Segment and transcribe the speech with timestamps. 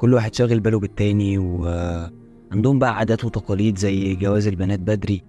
[0.00, 5.22] كل واحد شاغل باله بالتاني وعندهم بقى عادات وتقاليد زي جواز البنات بدري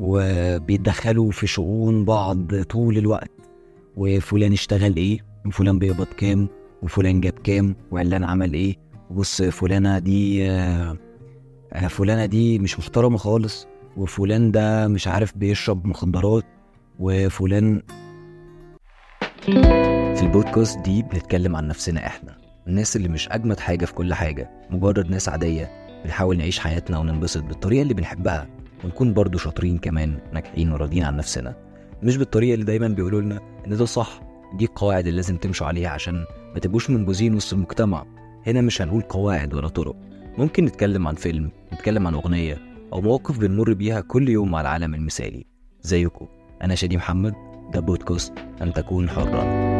[0.00, 3.30] وبيتدخلوا في شؤون بعض طول الوقت.
[3.96, 6.48] وفلان اشتغل إيه؟ وفلان بيقبض كام؟
[6.82, 8.76] وفلان جاب كام؟ وعلان عمل إيه؟
[9.10, 10.96] وبص فلانة دي آه،
[11.88, 13.66] فلانة دي مش محترمة خالص
[13.96, 16.44] وفلان ده مش عارف بيشرب مخدرات
[16.98, 17.82] وفلان
[20.16, 22.39] في البودكاست دي بنتكلم عن نفسنا إحنا.
[22.68, 25.70] الناس اللي مش أجمد حاجة في كل حاجة مجرد ناس عادية
[26.04, 28.46] بنحاول نعيش حياتنا وننبسط بالطريقة اللي بنحبها
[28.84, 31.56] ونكون برضو شاطرين كمان ناجحين وراضيين عن نفسنا.
[32.02, 34.20] مش بالطريقة اللي دايما بيقولوا لنا إن ده صح
[34.54, 38.06] دي القواعد اللي لازم تمشوا عليها عشان ما تبقوش منبوذين وسط المجتمع.
[38.46, 39.96] هنا مش هنقول قواعد ولا طرق.
[40.38, 42.58] ممكن نتكلم عن فيلم نتكلم عن أغنية
[42.92, 45.46] أو مواقف بنمر بيها كل يوم مع العالم المثالي.
[45.82, 46.26] زيكم
[46.62, 47.34] أنا شادي محمد
[47.72, 48.32] ده بودكاست
[48.62, 49.79] أن تكون حرا.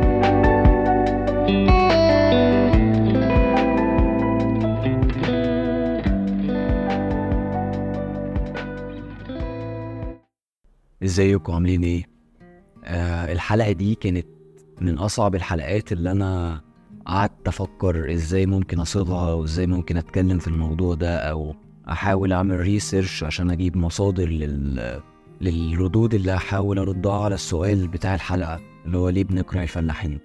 [11.04, 12.04] إزيكم؟ عاملين إيه؟
[12.84, 14.26] آه الحلقة دي كانت
[14.80, 16.60] من أصعب الحلقات اللي أنا
[17.06, 21.54] قعدت أفكر إزاي ممكن أصيغها وازاي ممكن أتكلم في الموضوع ده أو
[21.88, 25.00] أحاول أعمل ريسيرش عشان أجيب مصادر لل
[25.40, 30.18] للردود اللي هحاول أردها على السؤال بتاع الحلقة اللي هو ليه بنكره الفلاحين.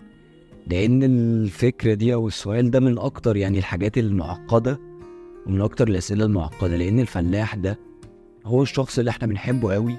[0.67, 4.79] لأن الفكرة دي أو السؤال ده من أكتر يعني الحاجات المعقدة
[5.47, 7.79] ومن أكتر الأسئلة المعقدة لأن الفلاح ده
[8.45, 9.95] هو الشخص اللي إحنا بنحبه قوي.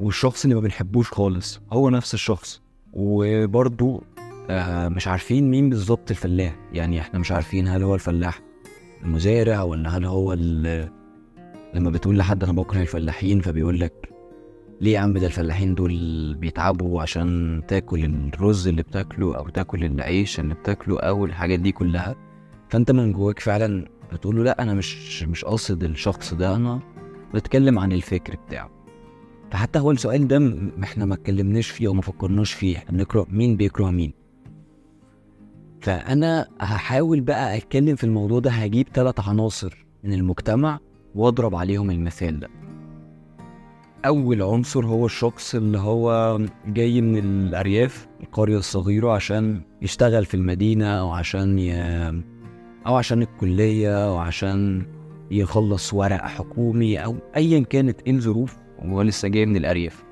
[0.00, 2.60] والشخص اللي ما بنحبوش خالص هو نفس الشخص.
[2.92, 4.02] وبرضو
[4.50, 6.56] آه مش عارفين مين بالظبط الفلاح.
[6.72, 8.40] يعني إحنا مش عارفين هل هو الفلاح
[9.02, 10.32] المزارع ولا هل هو
[11.74, 14.08] لما بتقول لحد أنا بكره الفلاحين فبيقول لك
[14.80, 20.40] ليه يا عم ده الفلاحين دول بيتعبوا عشان تاكل الرز اللي بتاكله أو تاكل العيش
[20.40, 22.16] اللي بتاكله أو الحاجات دي كلها؟
[22.68, 26.80] فأنت من جواك فعلا بتقول له لأ أنا مش مش قاصد الشخص ده أنا
[27.34, 28.75] بتكلم عن الفكر بتاعه.
[29.50, 32.84] فحتى هو السؤال ده إحنا ما اتكلمناش فيه أو ما فكرناش فيه.
[32.90, 34.12] بنكره مين بيكره مين.
[35.80, 40.78] فأنا هحاول بقى أتكلم في الموضوع ده هجيب ثلاث عناصر من المجتمع
[41.14, 42.48] وأضرب عليهم المثال ده.
[44.06, 50.86] أول عنصر هو الشخص اللي هو جاي من الأرياف القرية الصغيرة عشان يشتغل في المدينة
[50.86, 51.72] أو عشان ي...
[52.86, 54.86] أو عشان الكلية أو عشان
[55.30, 58.56] يخلص ورق حكومي أو ايا كانت إيه الظروف.
[58.84, 60.04] وهو لسه جاي من الأرياف.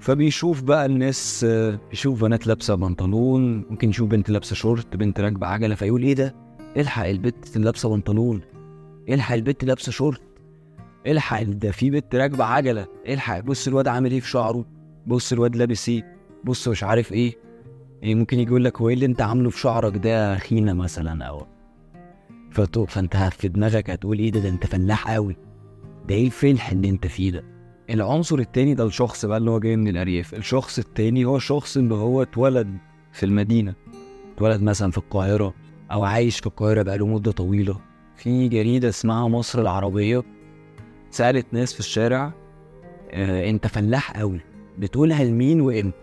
[0.00, 1.46] فبيشوف بقى الناس
[1.90, 6.34] بيشوف بنات لابسة بنطلون ممكن يشوف بنت لابسة شورت بنت راكبة عجلة فيقول إيه ده؟
[6.76, 8.40] إلحق البت لابسة بنطلون
[9.08, 10.22] إلحق البت لابسة شورت
[11.06, 14.64] إلحق ده في بنت راكبة عجلة إلحق بص الواد عامل إيه في شعره
[15.06, 17.32] بص الواد لابس إيه بص مش عارف إيه
[18.02, 21.24] إيه ممكن يجي يقول لك هو إيه اللي أنت عامله في شعرك ده حنة مثلا
[21.24, 21.46] أو.
[22.50, 25.36] تاتو فانت في دماغك هتقول إيه ده؟ ده أنت فلاح قوي
[26.08, 27.44] ده إيه الفلح اللي انت فيه ده؟
[27.90, 30.34] العنصر التاني ده الشخص بقى اللي هو جاي من الأرياف.
[30.34, 32.78] الشخص التاني هو الشخص اللي هو اتولد
[33.12, 33.74] في المدينة.
[34.36, 35.54] اتولد مثلا في القاهرة
[35.92, 37.80] أو عايش في القاهرة بقاله مدة طويلة.
[38.16, 40.22] في جريدة اسمها مصر العربية
[41.10, 42.32] سألت ناس في الشارع
[43.10, 44.40] آه أنت فلاح قوي
[44.78, 45.96] بتقولها لمين وإمتى؟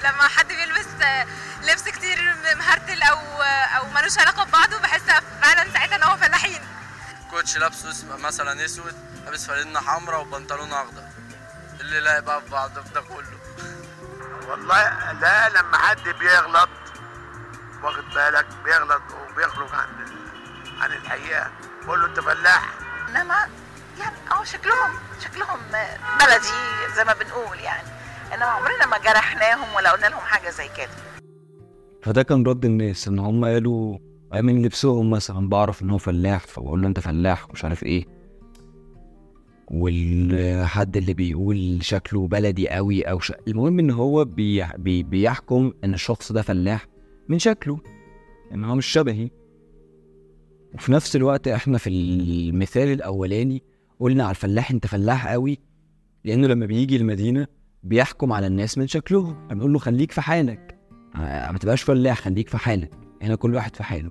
[0.00, 1.24] لما حد بيلبس آه،
[1.62, 2.18] لبس كتير
[2.58, 5.02] مهرتل أو آه، أو ملوش علاقة ببعضه بحس
[5.42, 6.60] فعلا ساعتها إن هو فلاحين.
[7.30, 8.92] كوتش لابسه مثلا أسود.
[9.28, 11.02] لابس فانلة حمراء وبنطلون أخضر.
[11.80, 13.38] اللي لاقي بقى في بعض ده كله.
[14.50, 16.68] والله ده لما حد بيغلط
[17.82, 19.88] واخد بالك بيغلط وبيخرج عن
[20.80, 21.50] عن الحقيقة.
[21.86, 22.78] بقول له أنت فلاح.
[23.08, 23.34] انما
[23.98, 24.90] يعني آه شكلهم
[25.24, 25.58] شكلهم
[26.20, 27.88] بلدي زي ما بنقول يعني.
[28.34, 30.90] إنما عمرنا ما جرحناهم ولا قلنا لهم حاجة زي كده.
[32.02, 33.98] فده كان رد الناس إن هم قالوا
[34.32, 36.46] من لبسهم مثلا بعرف إن هو فلاح.
[36.46, 37.50] فبقول له أنت فلاح.
[37.50, 38.17] ومش عارف إيه.
[39.70, 43.32] والحد اللي بيقول شكله بلدي قوي أو ش...
[43.48, 44.64] المهم إن هو بي...
[44.78, 45.02] بي...
[45.02, 46.86] بيحكم إن الشخص ده فلاح
[47.28, 47.80] من شكله
[48.54, 49.30] إن هو مش شبهي.
[50.74, 53.62] وفي نفس الوقت إحنا في المثال الأولاني
[54.00, 55.58] قلنا على الفلاح أنت فلاح قوي
[56.24, 57.46] لأنه لما بيجي المدينة
[57.82, 59.48] بيحكم على الناس من شكلهم.
[59.50, 60.78] هنقول له خليك في حالك.
[61.16, 62.90] آه، ما تبقاش فلاح خليك في حالك.
[63.22, 64.10] هنا كل واحد في حاله.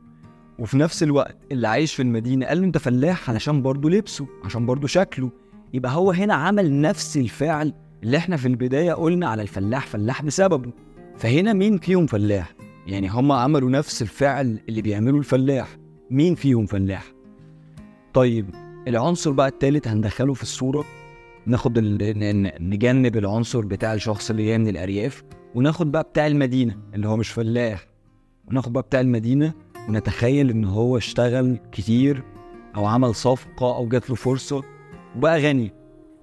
[0.60, 4.66] وفي نفس الوقت اللي عايش في المدينة قال له أنت فلاح علشان برضه لبسه عشان
[4.66, 5.32] برضه شكله.
[5.74, 7.74] يبقى هو هنا عمل نفس الفعل
[8.04, 10.72] اللي إحنا في البداية قلنا على الفلاح فلاح بسببه.
[11.18, 12.54] فهنا مين فيهم فلاح؟
[12.88, 15.68] يعني هم عملوا نفس الفعل اللي بيعمله الفلاح.
[16.12, 17.04] مين فيهم فلاح؟
[18.14, 18.50] طيب
[18.88, 20.86] العنصر بقى التالت هندخله في الصورة.
[21.46, 21.80] ناخد
[22.60, 25.24] نجنب العنصر بتاع الشخص اللي جاي من الأرياف
[25.56, 27.88] وناخد بقى بتاع المدينة اللي هو مش فلاح.
[28.48, 29.54] وناخد بقى بتاع المدينة
[29.90, 32.24] ونتخيل إن هو اشتغل كتير
[32.76, 34.64] أو عمل صفقة أو جات له فرصة.
[35.16, 35.72] وبقى غني.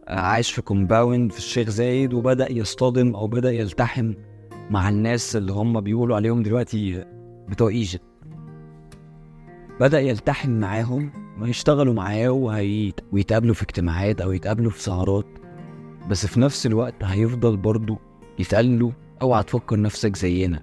[0.09, 4.13] عايش في كومباوند في الشيخ زايد وبدأ يصطدم أو بدأ يلتحم
[4.71, 7.05] مع الناس اللي هم بيقولوا عليهم دلوقتي
[7.49, 8.05] بتوع إيجيبت.
[9.81, 11.11] بدأ يلتحم معاهم
[11.41, 13.01] ويشتغلوا معاه وهيت...
[13.13, 15.27] ويتقابلوا في اجتماعات أو يتقابلوا في سهرات.
[16.11, 17.99] بس في نفس الوقت هيفضل برضه
[18.39, 18.93] يتقال له
[19.23, 20.63] اوعى تفكر نفسك زينا.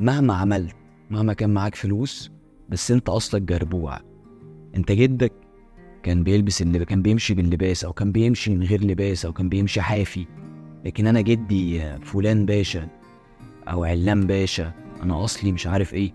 [0.00, 0.76] مهما عملت
[1.10, 2.30] مهما كان معاك فلوس
[2.68, 3.98] بس أنت أصلك جربوع.
[4.76, 5.32] أنت جدك
[6.04, 9.80] كان بيلبس اللي كان بيمشي باللباس أو كان بيمشي من غير لباس أو كان بيمشي
[9.80, 10.26] حافي.
[10.84, 12.88] لكن أنا جدي فلان باشا
[13.68, 14.72] أو علام باشا
[15.02, 16.12] أنا أصلي مش عارف إيه.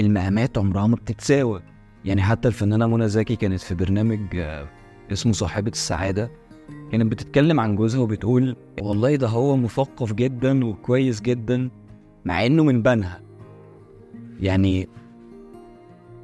[0.00, 1.62] المقامات عمرها ما بتتساوى.
[2.04, 4.68] يعني حتى الفنانة منى زكي كانت في برنامج آه،
[5.12, 6.30] اسمه صاحبة السعادة.
[6.92, 11.70] كانت بتتكلم عن جوزها وبتقول والله ده هو مثقف جدا وكويس جدا
[12.24, 13.20] مع إنه من بنها.
[14.40, 14.88] يعني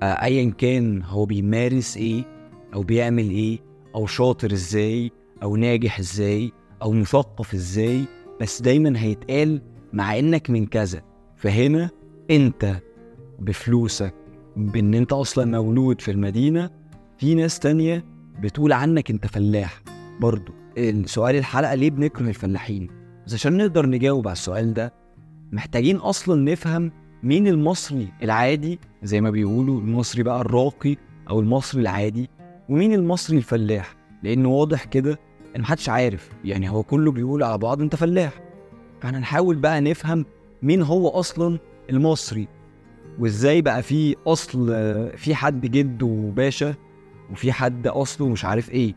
[0.03, 2.39] آه، ايا كان هو بيمارس إيه
[2.75, 3.58] أو بيعمل إيه؟
[3.94, 5.11] أو شاطر إزاي؟
[5.43, 6.52] أو ناجح إزاي؟
[6.82, 8.05] أو مثقف إزاي؟
[8.40, 9.62] بس دايما هيتقال
[9.93, 11.02] مع إنك من كذا.
[11.37, 11.90] فهنا
[12.31, 12.76] أنت
[13.38, 14.14] بفلوسك
[14.56, 16.70] بإن أنت أصلا مولود في المدينة
[17.19, 18.05] في ناس تانية
[18.40, 19.82] بتقول عنك أنت فلاح
[20.20, 20.52] برضو.
[20.78, 22.88] السؤال الحلقة ليه بنكره الفلاحين؟
[23.26, 24.94] بس عشان نقدر نجاوب على السؤال ده
[25.52, 30.96] محتاجين أصلا نفهم مين المصري العادي زي ما بيقولوا المصري بقى الراقي
[31.31, 32.31] أو المصري العادي.
[32.70, 35.19] ومين المصري الفلاح؟ لأن واضح كده
[35.56, 36.31] إن محدش عارف.
[36.44, 38.32] يعني هو كله بيقول على بعض أنت فلاح.
[39.00, 40.25] فإحنا نحاول بقى نفهم
[40.62, 41.58] مين هو أصلا
[41.90, 42.49] المصري.
[43.19, 44.67] وإزاي بقى في أصل
[45.17, 46.75] في حد جد وباشا
[47.32, 48.94] وفي حد أصله مش عارف إيه.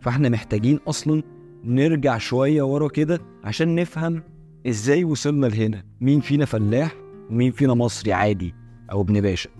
[0.00, 1.22] فإحنا محتاجين أصلا
[1.64, 4.22] نرجع شوية ورا كده عشان نفهم
[4.68, 5.84] إزاي وصلنا لهنا.
[6.00, 6.94] مين فينا فلاح
[7.30, 8.54] ومين فينا مصري عادي
[8.92, 9.50] أو ابن باشا.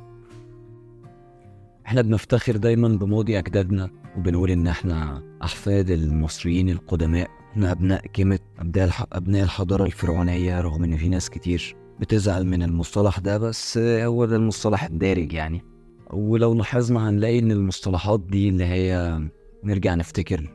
[1.89, 7.29] إحنا بنفتخر دايما بماضي أجدادنا وبنقول إن إحنا أحفاد المصريين القدماء.
[7.53, 12.63] إحنا أبناء كلمة أبناء الح- أبناء الحضارة الفرعونية رغم إن في ناس كتير بتزعل من
[12.63, 15.63] المصطلح ده بس هو ده المصطلح الدارج يعني.
[16.11, 19.21] ولو لاحظنا هنلاقي إن المصطلحات دي اللي هي
[19.65, 20.51] نرجع نفتكر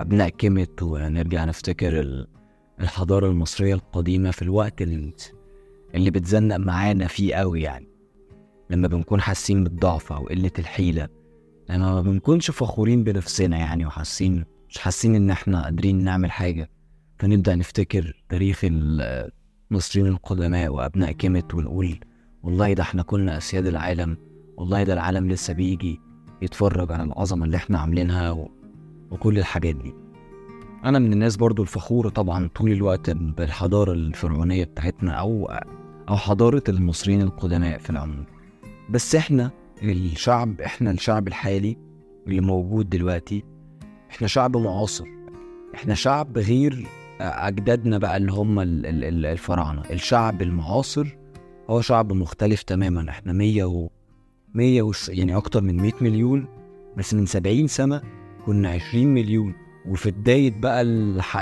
[0.00, 2.26] أبناء كيمت ونرجع نفتكر ال-
[2.80, 7.93] الحضارة المصرية القديمة في الوقت اللي بتزنق معانا فيه قوي يعني.
[8.70, 11.08] لما بنكون حاسين بالضعف أو قلة الحيلة.
[11.70, 16.70] لما ما بنكونش فخورين بنفسنا يعني وحاسين مش حاسين إن إحنا قادرين نعمل حاجة.
[17.18, 19.30] فنبدأ نفتكر تاريخ ال-
[19.70, 21.98] المصريين القدماء وأبناء كيمت ونقول
[22.42, 24.16] والله ده إحنا كنا أسياد العالم.
[24.56, 26.00] والله ده العالم لسه بيجي
[26.42, 28.48] يتفرج على العظمة اللي إحنا عاملينها و...
[29.10, 29.94] وكل الحاجات دي.
[30.84, 35.46] أنا من الناس برضو الفخوره طبعا طول الوقت بالحضارة الفرعونية بتاعتنا أو
[36.08, 38.24] أو حضارة المصريين القدماء في العموم.
[38.90, 39.50] بس إحنا
[39.82, 41.76] الشعب إحنا الشعب الحالي
[42.26, 43.44] اللي موجود دلوقتي
[44.10, 45.04] إحنا شعب معاصر.
[45.74, 46.86] إحنا شعب غير
[47.20, 49.82] اجدادنا بقى اللي هم ال- ال- ال- الفراعنة.
[49.90, 51.16] الشعب المعاصر
[51.70, 53.10] هو شعب مختلف تماما.
[53.10, 53.88] إحنا 100 و
[54.54, 56.46] 100 وش يعني أكتر من 100 مليون.
[56.96, 58.02] بس من 70 سنة
[58.46, 59.54] كنا 20 مليون.
[59.88, 60.82] وفي بداية بقى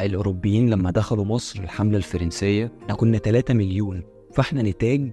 [0.06, 4.02] الأوروبيين لما دخلوا مصر الحملة الفرنسية إحنا كنا 3 مليون.
[4.34, 5.10] فاحنا نتاج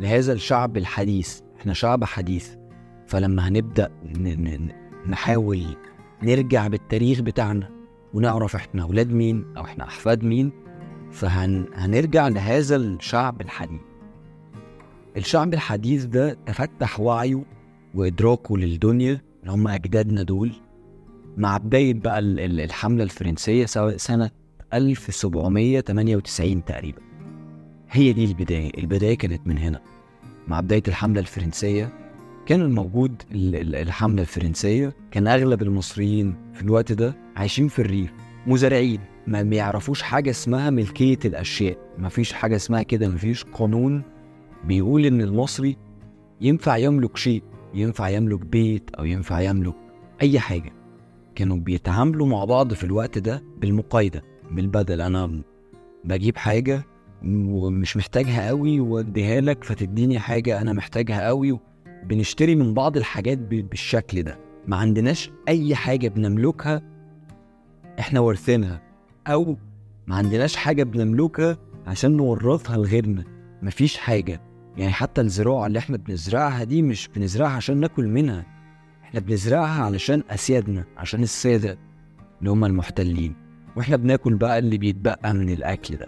[0.00, 1.40] لهذا الشعب الحديث.
[1.60, 2.50] إحنا شعب حديث.
[3.06, 4.68] فلما ن-
[5.08, 5.64] نحاول
[6.22, 7.70] نرجع بالتاريخ بتاعنا
[8.14, 10.52] ونعرف إحنا أولاد مين أو إحنا أحفاد مين
[11.12, 13.80] فهنرجع لهذا الشعب الحديث.
[15.16, 17.44] الشعب الحديث ده تفتح وعيه
[17.94, 20.52] وإدراكه للدنيا اللي هم أجدادنا دول.
[21.36, 24.30] مع بداية بقى ال- ال- الحملة الفرنسية سواء سنة
[24.74, 26.98] 1798 تقريبا.
[27.90, 28.70] هي دي البداية.
[28.78, 29.80] البداية كانت من هنا.
[30.50, 31.92] مع بداية الحملة الفرنسية.
[32.46, 34.94] كان الموجود ال- ال- الحملة الفرنسية.
[35.10, 38.12] كان أغلب المصريين في الوقت ده عايشين في الريف
[38.46, 39.00] مزارعين.
[39.26, 41.76] ما بيعرفوش حاجة اسمها ملكية الأشياء.
[41.98, 44.02] ما فيش حاجة اسمها كده ما فيش قانون
[44.64, 45.76] بيقول إن المصري
[46.40, 47.42] ينفع يملك شيء
[47.74, 49.74] ينفع يملك بيت أو ينفع يملك
[50.22, 50.72] أي حاجة.
[51.34, 55.00] كانوا بيتعاملوا مع بعض في الوقت ده بالمقايضة بالبدل.
[55.00, 55.42] أنا
[56.04, 56.84] بجيب حاجة
[57.24, 61.58] ومش محتاجها قوي واديها لك فتديني حاجة أنا محتاجها قوي.
[62.04, 64.38] بنشتري من بعض الحاجات بالشكل ده.
[64.66, 66.82] ما عندناش أي حاجة بنملكها
[67.98, 68.82] إحنا وارثينها
[69.26, 69.56] أو
[70.06, 73.24] ما عندناش حاجة بنملكها عشان نورثها لغيرنا.
[73.62, 74.40] مفيش حاجة.
[74.76, 78.46] يعني حتى الزراعة اللي إحنا بنزرعها دي مش بنزرعها عشان ناكل منها.
[79.02, 81.78] إحنا بنزرعها علشان أسيادنا عشان السادة
[82.38, 83.34] اللي هم المحتلين.
[83.76, 86.06] وإحنا بناكل بقى اللي بيتبقى من الأكل ده.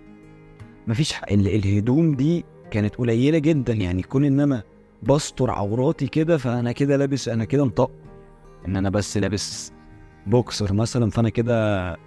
[0.86, 1.22] مفيش ح...
[1.30, 1.48] ال...
[1.48, 4.62] الهدوم دي كانت قليلة جدا يعني كون إن أنا
[5.02, 7.90] بستر عوراتي كده فأنا كده لابس أنا كده مطق
[8.68, 9.72] إن أنا بس لابس
[10.26, 11.54] بوكسر مثلا فأنا كده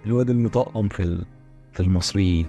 [0.06, 1.24] الواد المطقم في
[1.72, 2.46] في المصريين.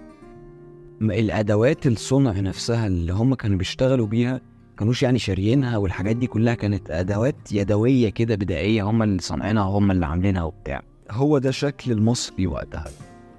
[1.02, 4.42] الأدوات الصنع نفسها اللي هم كانوا بيشتغلوا بيها
[4.78, 9.92] كانوش يعني شاريينها والحاجات دي كلها كانت أدوات يدوية كده بدائية هم اللي صانعينها هم
[9.92, 10.82] اللي عاملينها وبتاع.
[11.12, 12.86] هو ده شكل المصري وقتها.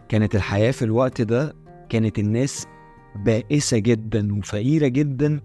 [0.09, 1.55] كانت الحياة في الوقت ده
[1.89, 2.67] كانت الناس
[3.17, 5.41] بائسة جدا وفقيرة جدا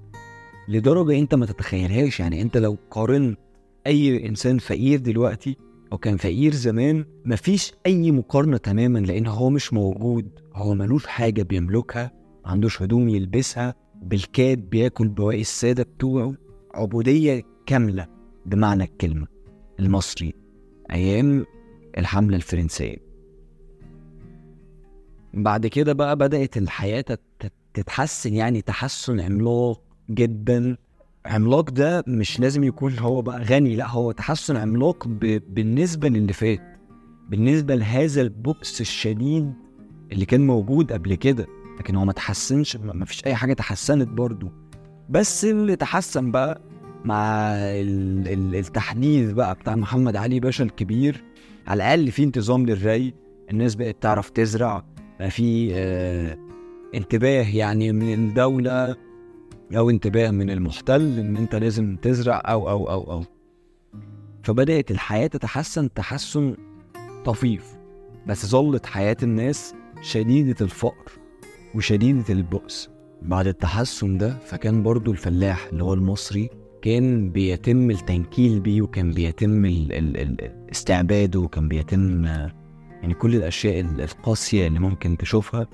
[0.68, 2.20] لدرجة أنت ما تتخيلهاش.
[2.20, 3.40] يعني أنت لو قارنت
[3.88, 5.58] أي إنسان فقير دلوقتي
[5.92, 10.30] أو كان فقير زمان مفيش أي مقارنة تماما لأن هو مش موجود.
[10.54, 12.12] هو ملوش حاجة بيملكها
[12.46, 16.36] ما عندوش هدوم يلبسها بالكاد بياكل بواقي السادة بتوعه.
[16.74, 18.08] عبودية كاملة
[18.46, 19.28] بمعنى الكلمة
[19.80, 20.34] المصري.
[20.92, 21.46] أيام
[21.98, 23.13] الحملة الفرنسية.
[25.34, 30.78] بعد كده بقى بدأت الحياة تت- تتحسن يعني تحسن عملاق جدا
[31.26, 35.08] عملاق ده مش لازم يكون هو بقى غني لا هو تحسن عملاق.
[35.48, 36.62] بالنسبة للي فات
[37.30, 39.54] بالنسبة لهذا البؤس الشديد
[40.12, 41.48] اللي كان موجود قبل كده
[41.80, 44.48] لكن هو ما تحسنش ما فيش أي حاجة تحسنت برضو
[45.10, 46.62] بس اللي تحسن بقى
[47.06, 48.28] مع ال...
[48.28, 48.56] ال...
[48.56, 51.24] التحديث بقى بتاع محمد علي باشا الكبير
[51.68, 53.14] على الأقل في انتظام للري
[53.52, 54.86] الناس بقت تعرف تزرع
[55.30, 56.38] في آه
[56.96, 58.96] انتباه يعني من الدولة
[59.78, 63.24] أو انتباه من المحتل إن أنت لازم تزرع أو أو أو أو.
[64.44, 66.56] فبدأت الحياة تتحسن تحسن
[67.26, 67.78] طفيف
[68.28, 71.12] بس ظلت حياة الناس شديدة الفقر
[71.76, 72.90] وشديدة البؤس.
[73.22, 76.50] بعد التحسن ده فكان برضو الفلاح اللي هو المصري
[76.82, 79.66] كان بيتم التنكيل بيه وكان بيتم
[80.72, 82.28] استعباده وكان بيتم
[83.04, 85.68] يعني كل الأشياء ال- القاسية اللي ممكن تشوفها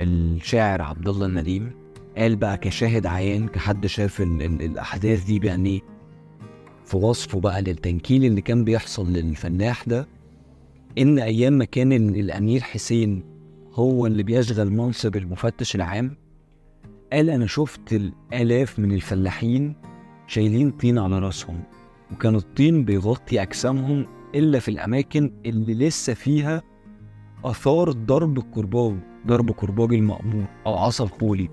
[0.00, 1.70] الشاعر عبد الله النديم
[2.16, 5.80] قال بقى كشاهد عيان كحد شاف ال ال الأحداث دي بعينيه
[6.84, 10.08] في وصفه بقى للتنكيل اللي كان بيحصل للفلاح ده
[10.98, 13.22] إن أيام ما كان ال- الأمير حسين
[13.74, 16.16] هو اللي بيشغل منصب المفتش العام
[17.12, 19.74] قال أنا شفت الآلاف من الفلاحين
[20.26, 21.62] شايلين طين على رأسهم
[22.12, 26.62] وكان الطين بيغطي أجسامهم إلا في الأماكن اللي لسه فيها
[27.44, 28.94] آثار ضرب الكرباج
[29.26, 31.48] ضرب كرباج المأمور أو عصا الخولي.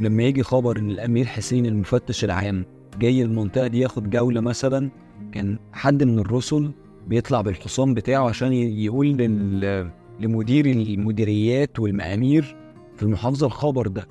[0.00, 2.64] لما يجي خبر إن الأمير حسين المفتش العام
[2.98, 4.90] جاي المنطقة دي ياخد جولة مثلا
[5.32, 6.70] كان حد من الرسل
[7.08, 9.90] بيطلع بالحصان بتاعه عشان يقول لل...
[10.20, 12.56] لمدير المديريات والمآمير
[12.96, 14.08] في المحافظه الخبر ده.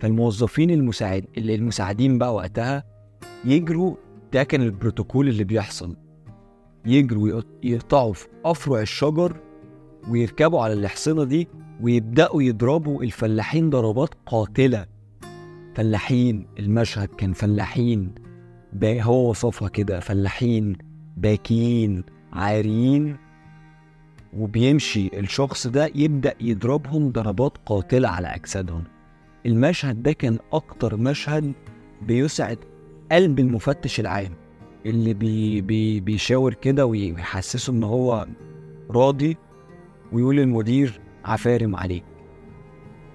[0.00, 2.84] فالموظفين المساعد المساعدين بقى وقتها
[3.44, 3.94] يجروا
[4.32, 5.96] ده كان البروتوكول اللي بيحصل.
[6.86, 9.36] يجروا يقط- يقطعوا في افرع الشجر
[10.10, 11.48] ويركبوا على الحصينة دي
[11.80, 14.86] ويبدأوا يضربوا الفلاحين ضربات قاتلة.
[15.74, 18.14] فلاحين المشهد كان فلاحين.
[18.84, 20.76] هو وصفها كده فلاحين
[21.16, 23.16] باكيين عاريين.
[24.36, 28.84] وبيمشي الشخص ده يبدأ يضربهم ضربات قاتلة على أجسادهم.
[29.46, 31.52] المشهد ده كان أكتر مشهد
[32.02, 32.58] بيسعد
[33.12, 34.32] قلب المفتش العام.
[34.86, 38.26] اللي بي بي بيشاور كده ويحسسه إن هو
[38.90, 39.36] راضي
[40.12, 42.04] ويقول للمدير عفارم عليك.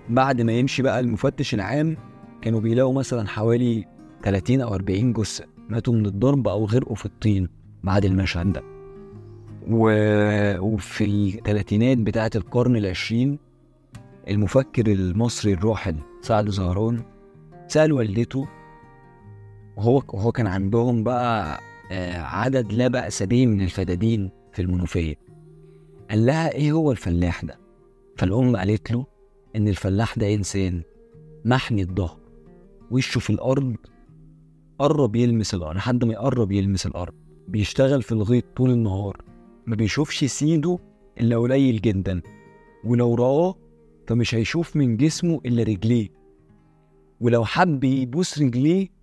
[0.10, 1.98] بعد ما يمشي بقى المفتش العام
[2.42, 3.86] كانوا بيلاقوا مثلا حوالي
[4.24, 7.50] 30 أو 40 جثة ماتوا من الضرب أو غرقوا في الطين
[7.84, 8.64] بعد المشهد ده.
[9.70, 9.90] و...
[10.60, 13.40] وفي الثلاثينات بتاعة القرن العشرين
[14.30, 17.00] المفكر المصري الراحل سعد زهران
[17.68, 18.48] سأل والدته
[19.78, 21.60] وهو وهو كان عندهم بقى
[21.92, 25.16] آه، عدد لا بأس به من الفدادين في المنوفية.
[26.10, 27.60] قال لها إيه هو الفلاح ده؟
[28.18, 29.06] فالأم قالت له
[29.56, 30.82] إن الفلاح ده إنسان
[31.46, 32.18] محني الظهر
[32.92, 33.76] وشه في الأرض
[34.80, 37.14] قرب يلمس الأرض لحد ما يقرب يلمس الأرض.
[37.48, 39.22] بيشتغل في الغيط طول النهار
[39.66, 40.80] ما بيشوفش سيده
[41.20, 42.22] إلا قليل جدا
[42.84, 43.56] ولو رآه
[44.08, 46.10] فمش هيشوف من جسمه إلا رجليه.
[47.22, 48.97] ولو حب يبوس رجليه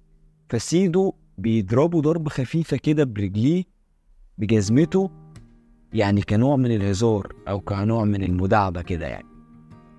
[0.48, 3.64] فسيده بيضربه ضربة خفيفة كده برجليه
[4.38, 5.10] بجزمته
[5.92, 9.26] يعني كنوع من الهزار أو كنوع من المداعبة كده يعني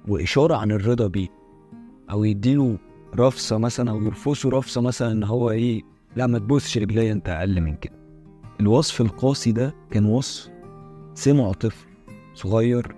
[0.08, 1.28] وإشارة عن الرضا بيه
[2.12, 2.78] أو يديله
[3.16, 5.82] رفصة مثلا أو يرفسه رفصة مثلا إن هو إيه
[6.16, 7.96] لا ما تبوسش رجليا أنت أقل من كده.
[8.60, 10.52] الوصف القاسي ده كان وصف
[11.14, 11.88] سمعه طفل
[12.34, 12.96] صغير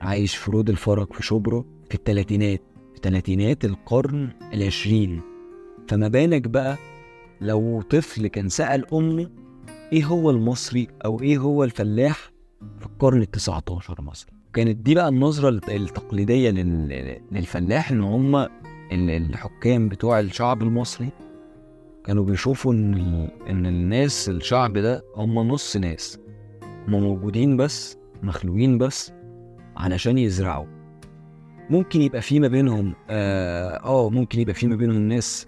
[0.00, 2.62] عايش في رود الفرج في شبرا في التلاتينات
[2.94, 5.20] في تلاتينات القرن العشرين.
[5.88, 6.76] فما بالك بقى
[7.40, 9.30] لو طفل كان سأل أمه
[9.92, 12.18] إيه هو المصري أو إيه هو الفلاح
[12.80, 18.04] في القرن التسعة عشر مثلا؟ كانت دي بقى النظرة الت- التقليدية لل- للفلاح إن
[18.92, 21.08] ال- الحكام بتوع الشعب المصري
[22.04, 26.18] كانوا بيشوفوا ال- إن الناس الشعب ده هم نص ناس
[26.88, 29.12] هم موجودين بس مخلوقين بس
[29.76, 30.66] علشان يزرعوا.
[31.70, 35.46] ممكن يبقى في ما بينهم آه آه، ممكن يبقى في ما بينهم ناس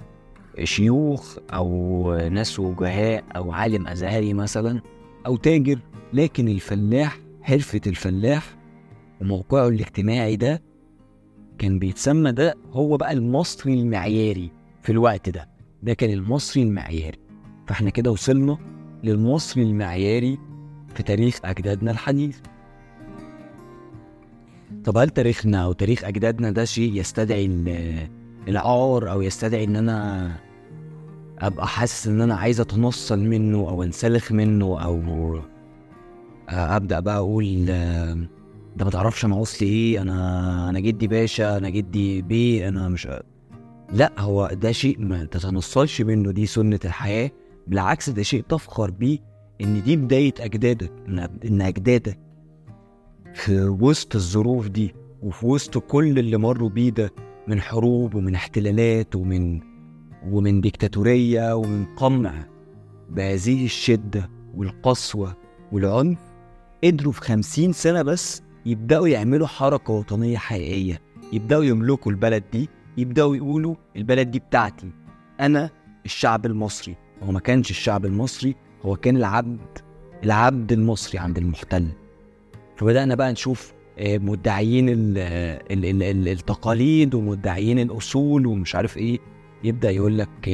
[0.65, 4.81] شيوخ أو ناس وجهاء أو عالم أزهري مثلا
[5.27, 5.79] أو تاجر
[6.13, 8.57] لكن الفلاح حرفة الفلاح
[9.21, 10.63] وموقعه الاجتماعي ده
[11.59, 14.51] كان بيتسمى ده هو بقى المصري المعياري
[14.83, 15.49] في الوقت ده.
[15.83, 17.19] ده كان المصري المعياري.
[17.67, 18.59] فإحنا كده وصلنا
[19.05, 20.39] للمصري المعياري
[20.95, 22.39] في تاريخ أجدادنا الحديث.
[24.85, 28.09] طب هل تاريخنا أو تاريخ أجدادنا ده شيء يستدعي ال-
[28.49, 30.31] العار أو يستدعي إن أنا
[31.39, 34.65] أبقى حاسس إن أنا عايز أتنصل منه أو أنسلخ منه
[36.49, 38.15] آه، أبدأ بقى أقول آه،
[38.77, 43.09] ده ما تعرفش أنا أصلي إيه؟ أنا أنا جدي باشا أنا جدي بيه أنا مش
[43.93, 47.31] لأ هو ده شيء ما تتنصلش منه دي سنة الحياة.
[47.67, 49.19] بالعكس ده شيء تفخر بيه
[49.61, 52.19] إن دي بداية أجدادك إن إن أجدادك
[53.35, 57.13] في وسط الظروف دي وفي وسط كل اللي مروا بيه ده
[57.49, 59.61] من حروب ومن احتلالات ومن
[60.31, 62.35] ومن ديكتاتورية ومن قمع
[63.11, 65.37] بهذه الشدة والقسوة
[65.73, 66.19] والعنف
[66.85, 71.01] قدروا في خمسين سنة بس يبدأوا يعملوا حركة وطنية حقيقية
[71.33, 72.69] يبدأوا يملكوا البلد دي
[72.99, 74.91] يبدأوا يقولوا البلد دي بتاعتي.
[75.41, 75.71] أنا
[76.05, 76.97] الشعب المصري.
[77.23, 78.55] هو ما كانش الشعب المصري
[78.85, 79.59] هو كان العبد
[80.25, 81.87] العبد المصري عند المحتل.
[82.77, 85.19] فبدأنا بقى نشوف آه، مدعيين ال
[85.71, 89.19] ال ال ال التقاليد ومدعيين الأصول ومش عارف إيه.
[89.65, 90.49] يبدأ يقول لك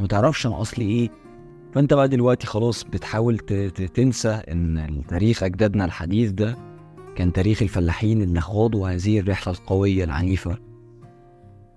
[0.00, 1.10] ما تعرفش أنا أصلي إيه؟
[1.74, 3.38] فأنت بقى دلوقتي خلاص بتحاول
[3.94, 6.56] تنسى إن تاريخ أجدادنا الحديث ده
[7.16, 10.58] كان تاريخ الفلاحين اللي خاضوا هذه الرحلة القوية العنيفة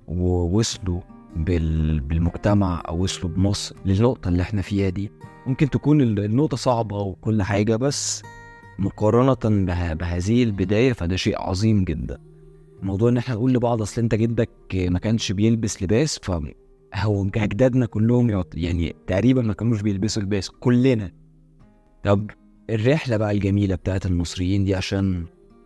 [0.07, 1.01] ووصلوا
[1.35, 1.99] بال...
[1.99, 5.11] بالمجتمع أو وصلوا بمصر للنقطة اللي إحنا فيها دي.
[5.47, 8.21] ممكن تكون ال- النقطة صعبة وكل حاجة بس
[8.79, 9.93] مقارنة به...
[9.93, 12.17] بهذه البداية فده شيء عظيم جدا.
[12.81, 16.19] موضوع إن إحنا نقول لبعض أصل أنت جدك ما كانش بيلبس لباس
[16.93, 18.43] فهو أجدادنا كلهم.
[18.53, 21.11] يعني تقريبا ما كانوش بيلبسوا لباس كلنا
[22.03, 22.31] طب
[22.69, 25.25] الرحلة بقى الجميلة بتاعت المصريين دي عشان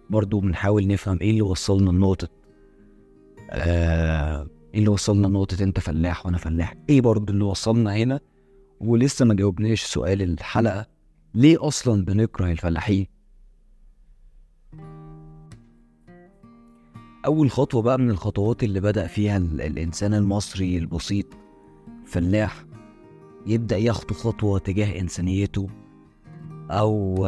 [0.09, 2.27] برضو بنحاول نفهم إيه اللي وصلنا لنقطة
[3.49, 8.19] آه إيه اللي وصلنا لنقطة أنت فلاح وأنا فلاح إيه برضو اللي وصلنا هنا
[8.79, 10.85] ولسه ما جاوبناش سؤال الحلقة
[11.35, 13.07] ليه أصلا بنكره الفلاحين
[17.25, 21.25] أول خطوة بقى من الخطوات اللي بدأ فيها ال- الإنسان المصري البسيط
[22.05, 22.65] فلاح
[23.47, 25.67] يبدأ يخطو خطوة تجاه إنسانيته
[26.71, 27.27] أو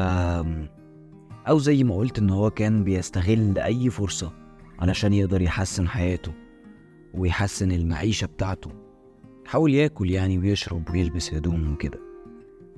[1.48, 4.32] أو زي ما قلت إن هو كان بيستغل أي فرصة
[4.80, 6.32] علشان يقدر يحسن حياته
[7.14, 8.72] ويحسن المعيشة بتاعته.
[9.46, 12.00] حاول ياكل يعني ويشرب ويلبس هدوم وكده.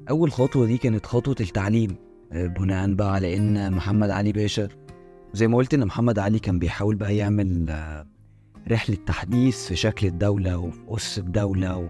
[0.10, 1.95] أول خطوة دي كانت خطوة التعليم
[2.32, 4.67] آه، بناء بقى على إن محمد علي باشا
[5.33, 8.05] زي ما قلت إن محمد علي كان بيحاول بقى يعمل آه،
[8.71, 11.87] رحلة تحديث في شكل الدولة وفي أس الدولة و-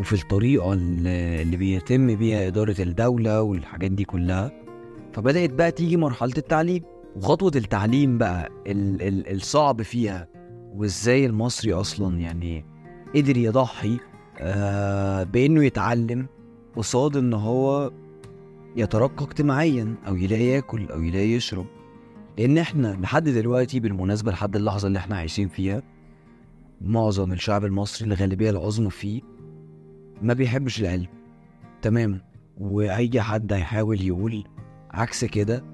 [0.00, 4.52] وفي الطريقة اللي بيتم بيها إدارة الدولة والحاجات دي كلها.
[5.12, 6.82] فبدأت بقى تيجي مرحلة التعليم.
[7.16, 10.28] وخطوة التعليم بقى ال- ال- الصعب فيها
[10.74, 12.64] وإزاي المصري أصلا يعني
[13.14, 13.98] قدر يضحي
[14.38, 16.26] آه بإنه يتعلم
[16.76, 17.90] قصاد إن هو
[18.76, 21.66] يترقى اجتماعيا أو يلاقي ياكل أو يلاقي يشرب.
[22.38, 25.82] لأن إحنا لحد دلوقتي بالمناسبة لحد اللحظة اللي إحنا عايشين فيها
[26.80, 29.22] معظم الشعب المصري الغالبيه العظمى فيه
[30.22, 31.06] ما بيحبش العلم.
[31.82, 32.20] تمام؟
[32.58, 34.44] وأي حد هيحاول يقول
[34.90, 35.64] عكس كده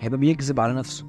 [0.00, 1.06] هيبقى بيكذب على نفسه.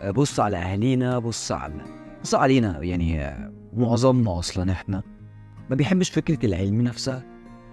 [0.00, 1.84] آه، بص على أهالينا بص على
[2.22, 2.82] بص علينا.
[2.82, 3.34] يعني
[3.76, 5.02] معظمنا أصلا إحنا
[5.70, 7.22] ما بيحبش فكرة العلم نفسها.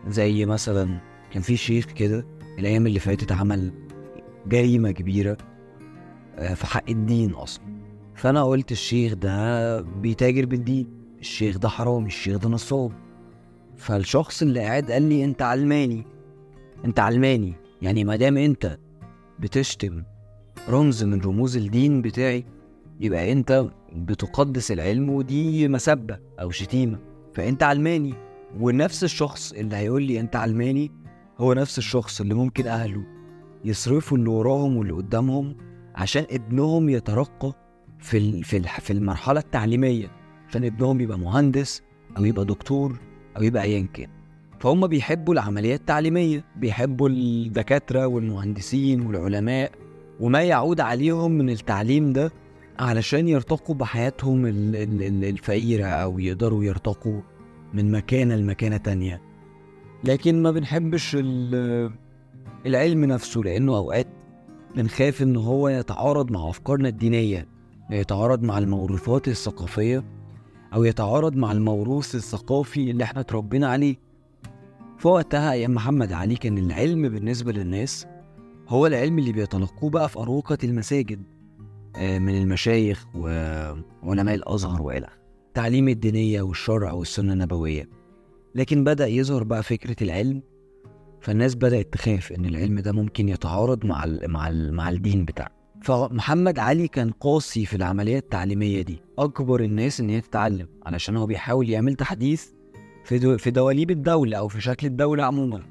[0.08, 1.00] زي مثلا
[1.32, 2.26] كان في شيخ كده
[2.60, 3.72] الأيام اللي فاتت عمل
[4.48, 5.38] جريمة كبيرة.
[6.38, 7.64] في حق الدين أصلا.
[8.16, 10.88] فأنا قلت الشيخ ده بيتاجر بالدين
[11.20, 12.92] الشيخ ده حرامي الشيخ ده نصاب.
[13.78, 16.06] فالشخص اللي قاعد قال لي أنت علماني
[16.86, 18.78] أنت علماني يعني ما دام أنت
[19.40, 20.04] بتشتم
[20.70, 22.46] رمز من رموز الدين بتاعي
[23.00, 23.66] يبقى أنت
[23.96, 27.00] بتقدس العلم ودي مسبة أو شتيمة.
[27.34, 28.14] فأنت علماني
[28.60, 30.92] ونفس الشخص اللي هيقول لي أنت علماني
[31.38, 33.04] هو نفس الشخص اللي ممكن أهله
[33.66, 35.56] يصرفوا اللي وراهم واللي قدامهم
[35.96, 37.54] عشان ابنهم يترقى
[38.00, 40.08] في في في المرحلة التعليمية
[40.50, 41.84] عشان ابنهم يبقى مهندس
[42.18, 43.00] أو يبقى دكتور
[43.38, 44.08] أو يبقى ايا كان.
[44.60, 49.72] فهم بيحبوا العمليات التعليمية بيحبوا الدكاترة والمهندسين والعلماء
[50.20, 52.32] وما يعود عليهم من التعليم ده
[52.80, 57.22] علشان يرتقوا بحياتهم ال- ال- ال- الفقيرة أو يقدروا يرتقوا
[57.74, 59.22] من مكانة لمكانة تانية.
[60.04, 61.92] لكن ما بنحبش ال-
[62.66, 64.08] العلم نفسه لأنه أوقات
[64.76, 67.48] بنخاف إن هو يتعارض مع أفكارنا الدينية
[67.92, 70.04] يتعارض مع الموروثات الثقافية
[70.74, 73.96] أو يتعارض مع الموروث الثقافي اللي إحنا اتربينا عليه
[74.98, 78.08] فوقتها أيام محمد علي كان العلم بالنسبة للناس
[78.68, 81.22] هو العلم اللي بيتلقوه بقى في أروقة المساجد
[81.96, 85.18] آه، من المشايخ وعلماء الأزهر وإلى آخره.
[85.54, 87.90] تعليم الدينية والشرع والسنة النبوية
[88.56, 90.42] لكن بدأ يظهر بقى فكرة العلم
[91.24, 95.50] فالناس بدأت تخاف إن العلم ده ممكن يتعارض مع ال مع ال مع الدين بتاعه.
[95.82, 101.26] فمحمد علي كان قاسي في العملية التعليمية دي أكبر الناس إن هي تتعلم علشان هو
[101.26, 102.46] بيحاول يعمل تحديث
[103.04, 105.62] في دو في دواليب الدولة أو في شكل الدولة عموما.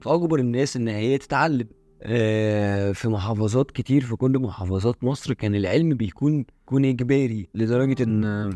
[0.00, 1.66] فاجبر الناس إن هي تتعلم.
[2.02, 8.50] آه، في محافظات كتير في كل محافظات مصر كان العلم بيكون بيكون إجباري لدرجة إن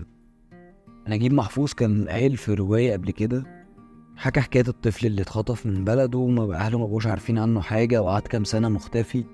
[1.09, 3.60] نجيب محفوظ كان قايل في رواية قبل كده
[4.21, 8.23] حكى حكاية الطفل اللي اتخطف من بلده وما أهله ما بقوش عارفين عنه حاجة وقعد
[8.23, 9.25] كام سنة مختفي.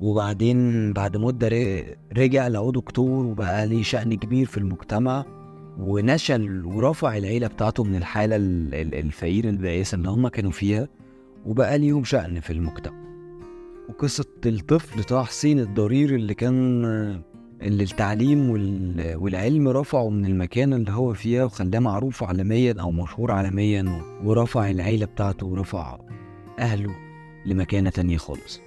[0.00, 5.24] وبعدين بعد مدة ر- رجع لقوه دكتور وبقى ليه شأن كبير في المجتمع
[5.78, 10.88] ونشل ورفع العيلة بتاعته من الحالة ال- ال- الفقيره البائسه اللي هم كانوا فيها
[11.46, 13.04] وبقى ليهم شأن في المجتمع.
[13.88, 16.84] وقصة الطفل طه حسين الضرير اللي كان
[17.62, 23.32] اللي التعليم وال- والعلم رفعه من المكان اللي هو فيها وخلاه معروف عالميا أو مشهور
[23.32, 25.98] عالميا ورفع العيلة بتاعته ورفع
[26.58, 26.94] أهله
[27.46, 28.60] لمكانة تانية خالص.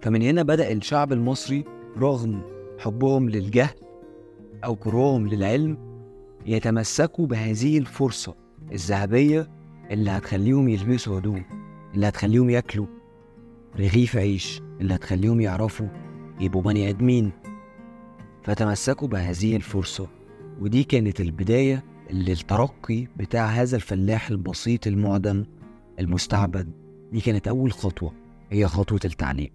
[0.00, 1.64] فمن هنا بدأ الشعب المصري
[1.98, 2.40] رغم
[2.78, 3.74] حبهم للجهل
[4.64, 5.78] أو كرههم للعلم
[6.46, 8.34] يتمسكوا بهذه الفرصة
[8.72, 9.48] الذهبية
[9.90, 11.44] اللي هتخليهم يلبسوا هدوم
[11.94, 12.86] اللي هتخليهم ياكلوا
[13.78, 15.86] رغيف عيش اللي هتخليهم يعرفوا
[16.40, 17.32] يبقوا بني آدمين.
[18.46, 20.06] فتمسكوا بهذه الفرصة.
[20.60, 25.44] ودي كانت البداية اللي الترقي بتاع هذا الفلاح البسيط المعدم
[26.00, 26.70] المستعبد.
[27.12, 28.12] دي كانت أول خطوة
[28.50, 29.48] هي خطوة التعليم.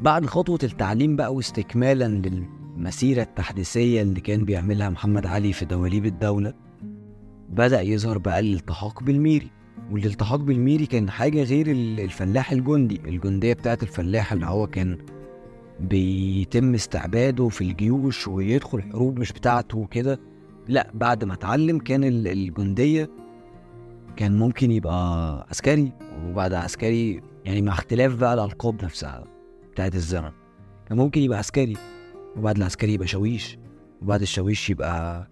[0.00, 6.54] بعد خطوة التعليم بقى واستكمالا للمسيرة التحديثية اللي كان بيعملها محمد علي في دواليب الدولة
[7.50, 9.50] بدأ يظهر بقى الالتحاق بالميري.
[9.90, 14.98] والالتحاق بالميري كان حاجة غير ال- الفلاح الجندي الجندية بتاعت الفلاح اللي هو كان
[15.80, 20.20] بيتم استعباده في الجيوش ويدخل حروب مش بتاعته وكده.
[20.68, 23.10] لا بعد ما اتعلم كان ال- الجندية
[24.16, 25.92] كان ممكن يبقى عسكري
[26.26, 29.24] وبعد عسكري يعني مع اختلاف بقى الألقاب نفسها
[29.72, 30.30] بتاعت الزمن.
[30.88, 31.76] كان ممكن يبقى عسكري
[32.36, 33.58] وبعد العسكري يبقى شاويش
[34.02, 35.28] وبعد الشاويش يبقى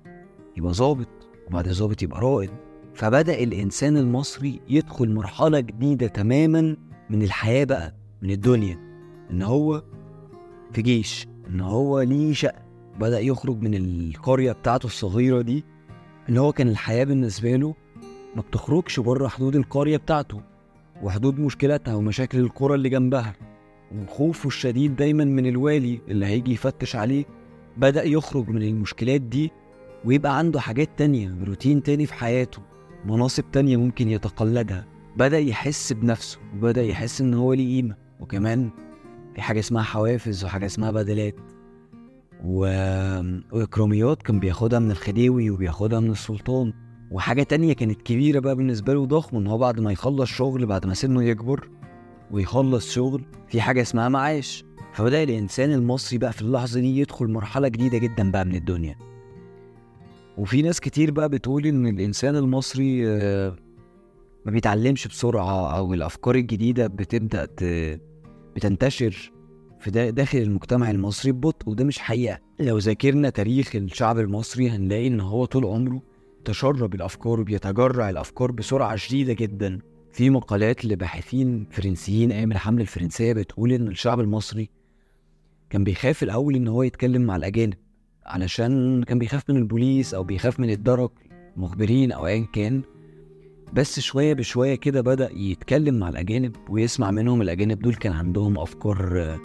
[0.56, 1.08] يبقى ظابط
[1.48, 2.50] وبعد الظابط يبقى رائد.
[2.94, 6.76] فبدأ الإنسان المصري يدخل مرحلة جديدة تماما
[7.10, 8.78] من الحياة بقى من الدنيا.
[9.30, 9.82] إن هو
[10.72, 12.62] في جيش إن هو ليه شقة
[13.00, 15.64] بدأ يخرج من القرية بتاعته الصغيرة دي
[16.28, 17.74] اللي هو كان الحياة بالنسبة له
[18.36, 20.40] ما بتخرجش بره حدود القرية بتاعته.
[21.02, 23.32] وحدود مشكلتها ومشاكل القرى اللي جنبها.
[23.94, 27.24] وخوفه الشديد دايما من الوالي اللي هيجي يفتش عليه.
[27.76, 29.50] بدأ يخرج من المشكلات دي
[30.04, 32.62] ويبقى عنده حاجات تانية روتين تاني في حياته.
[33.04, 34.86] مناصب تانية ممكن يتقلدها.
[35.16, 37.96] بدأ يحس بنفسه وبدأ يحس إن هو ليه قيمة.
[38.20, 38.70] وكمان
[39.34, 41.34] في حاجة اسمها حوافز وحاجة اسمها بدلات.
[42.44, 42.58] و...
[43.52, 46.72] وإكراميات كان بياخدها من الخديوي وبياخدها من السلطان.
[47.10, 50.86] وحاجة تانية كانت كبيرة بقى بالنسبة له ضخمة إن هو بعد ما يخلص شغل بعد
[50.86, 51.68] ما سنه يكبر
[52.30, 54.64] ويخلص شغل في حاجة اسمها معاش.
[54.92, 58.96] فبدأ الإنسان المصري بقى في اللحظة دي يدخل مرحلة جديدة جدا بقى من الدنيا.
[60.38, 63.56] وفي ناس كتير بقى بتقول إن الإنسان المصري آه،
[64.46, 68.00] ما بيتعلمش بسرعة أو الأفكار الجديدة بتبدأ ت-
[68.56, 69.32] بتنتشر
[69.80, 72.38] في دا- داخل المجتمع المصري ببطء وده مش حقيقة.
[72.60, 76.02] لو ذاكرنا تاريخ الشعب المصري هنلاقي إن هو طول عمره
[76.44, 79.78] تشرب الأفكار وبيتجرع الأفكار بسرعة شديدة جدا.
[80.12, 84.70] في مقالات لباحثين فرنسيين أيام الحملة الفرنسية بتقول إن الشعب المصري
[85.70, 87.74] كان بيخاف الأول إن هو يتكلم مع الأجانب
[88.26, 91.10] علشان كان بيخاف من البوليس أو بيخاف من الدرك
[91.56, 92.82] مخبرين أو ايا كان.
[93.72, 99.22] بس شوية بشوية كده بدأ يتكلم مع الأجانب ويسمع منهم الأجانب دول كان عندهم أفكار
[99.22, 99.40] آه،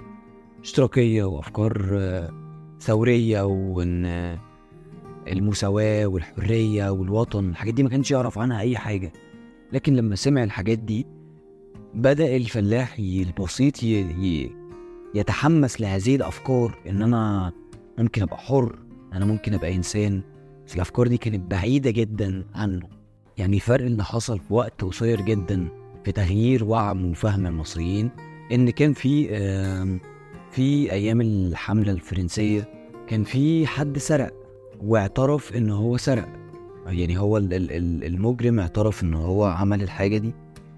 [0.62, 2.32] اشتراكية وأفكار آه،
[2.80, 4.40] ثورية وإن آه،
[5.28, 9.14] المساواة والحرية والوطن الحاجات دي ما كانش يعرف عنها أي حاجة
[9.74, 11.06] لكن لما سمع الحاجات دي
[11.94, 13.84] بدأ الفلاح البسيط.
[15.16, 17.54] يتحمس لهذه الأفكار إن أنا
[17.98, 18.80] ممكن أبقى حر
[19.14, 20.22] أنا ممكن أبقى إنسان
[20.66, 22.97] بس الافكار دي كانت بعيدة جدا عنه
[23.38, 25.68] يعني الفرق اللي حصل في وقت قصير جدا
[26.06, 28.10] في تغيير وعي وفهم المصريين
[28.52, 29.28] إن كان في
[30.52, 32.70] في أيام الحملة الفرنسية
[33.08, 34.34] كان في حد سرق
[34.84, 36.28] واعترف إن هو سرق.
[36.88, 40.34] يعني هو ال- ال- ال- المجرم اعترف إن هو عمل الحاجة دي.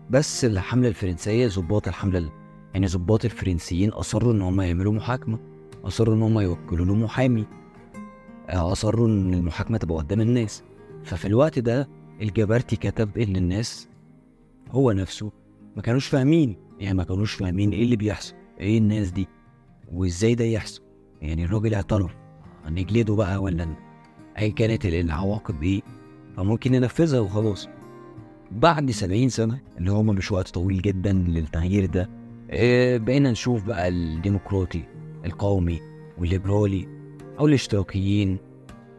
[0.09, 2.29] بس الحملة الفرنسية ضباط الحملة ال-
[2.73, 5.39] يعني ضباط الفرنسيين أصروا إن هم يعملوا محاكمة
[5.85, 7.45] أصروا إن هم يوكلوا له محامي
[8.49, 10.63] آه، أصروا إن المحاكمة تبقى قدام الناس.
[11.03, 11.89] ففي الوقت ده
[12.21, 13.89] الجبرتي كتب إن الناس
[14.71, 15.31] هو نفسه
[15.75, 16.55] ما كانوش فاهمين.
[16.79, 19.27] يعني ما كانوش فاهمين إيه اللي بيحصل إيه الناس دي
[19.91, 20.81] وإزاي ده يحصل.
[21.21, 22.15] يعني الراجل اعترف.
[22.69, 23.75] نجلده بقى ولا
[24.37, 25.81] ايا كانت ال- العواقب إيه
[26.37, 27.67] فممكن ننفذها وخلاص.
[28.51, 32.09] بعد سبعين سنة اللي هما مش وقت طويل جدا للتغيير ده
[32.51, 34.83] آه، بقينا نشوف بقى الديمقراطي
[35.25, 35.79] القومي
[36.17, 36.87] والليبرالي
[37.39, 38.37] أو الاشتراكيين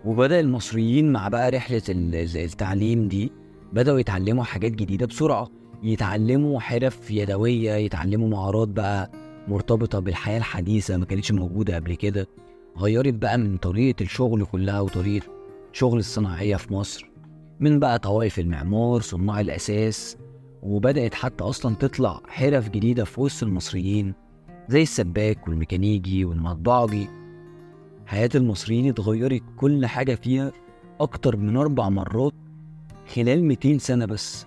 [0.05, 3.33] وبدأ المصريين مع بقى رحلة ال- ال- التعليم دي
[3.73, 5.49] بدأوا يتعلموا حاجات جديدة بسرعة.
[5.83, 9.11] يتعلموا حرف يدوية يتعلموا مهارات بقى
[9.49, 12.27] مرتبطة بالحياة الحديثة ما كانتش موجودة قبل كده.
[12.79, 15.27] غيرت بقى من طريقة الشغل كلها وطريقة
[15.73, 17.11] شغل الصناعية في مصر.
[17.61, 20.17] من بقى طوائف المعمار صناع الأساس
[20.63, 24.15] وبدأت حتى أصلا تطلع حرف جديدة في وسط المصريين
[24.69, 27.07] زي السباك والميكانيجي والمطبعجي
[28.11, 30.53] حياة المصريين اتغيرت كل حاجة فيها
[31.01, 32.33] أكتر من أربع مرات
[33.15, 34.47] خلال 200 سنة بس.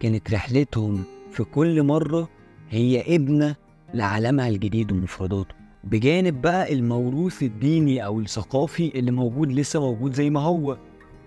[0.00, 2.28] كانت رحلتهم في كل مرة
[2.70, 3.56] هي ابنة
[3.94, 5.54] لعالمها الجديد ومفرداته.
[5.84, 10.78] بجانب بقى الموروث الديني أو الثقافي اللي موجود لسه موجود زي ما هو.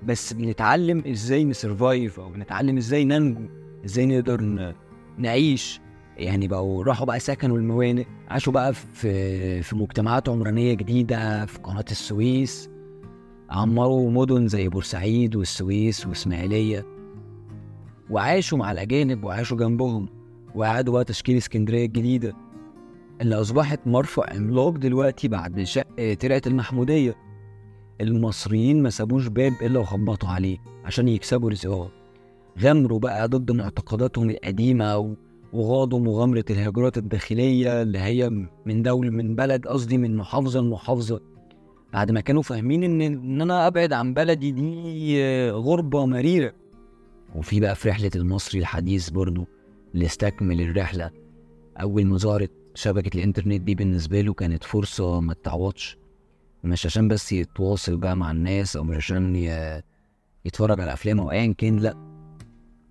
[0.05, 3.41] بس بنتعلم إزاي نسرفايف أو بنتعلم إزاي ننجو
[3.85, 4.73] إزاي نقدر
[5.17, 5.80] نعيش.
[6.21, 11.85] يعني بقوا راحوا بقى سكنوا الموانئ عاشوا بقى في في مجتمعات عمرانية جديدة في قناة
[11.91, 12.69] السويس.
[13.49, 16.85] عمروا مدن زي بورسعيد والسويس وإسماعيلية.
[18.09, 20.09] وعاشوا مع الأجانب وعاشوا جنبهم
[20.55, 22.33] وقعدوا بقى تشكيل إسكندرية الجديدة.
[23.21, 27.15] اللي أصبحت مرفأ عملاق دلوقتي بعد شق ترعة المحمودية.
[28.01, 31.89] المصريين ما سابوش باب إلا وخبطوا عليه عشان يكسبوا رزقهم
[32.59, 34.97] غامروا بقى ضد معتقداتهم القديمة
[35.53, 38.29] وغاضوا مغامرة الهجرات الداخلية اللي هي
[38.65, 41.21] من دولة من بلد قصدي من محافظة لمحافظة.
[41.93, 46.53] بعد ما كانوا فاهمين إن إن أنا أبعد عن بلدي دي غربة مريرة.
[47.35, 49.45] وفي بقى في رحلة المصري الحديث برضو
[49.93, 51.11] اللي استكمل الرحلة.
[51.81, 55.97] أول ما ظهرت شبكة الإنترنت دي بالنسبة له كانت فرصة ما تتعوضش.
[56.63, 59.35] مش عشان بس يتواصل بقى مع الناس أو مش عشان
[60.45, 62.10] يتفرج على أفلام أو ايا كان لأ.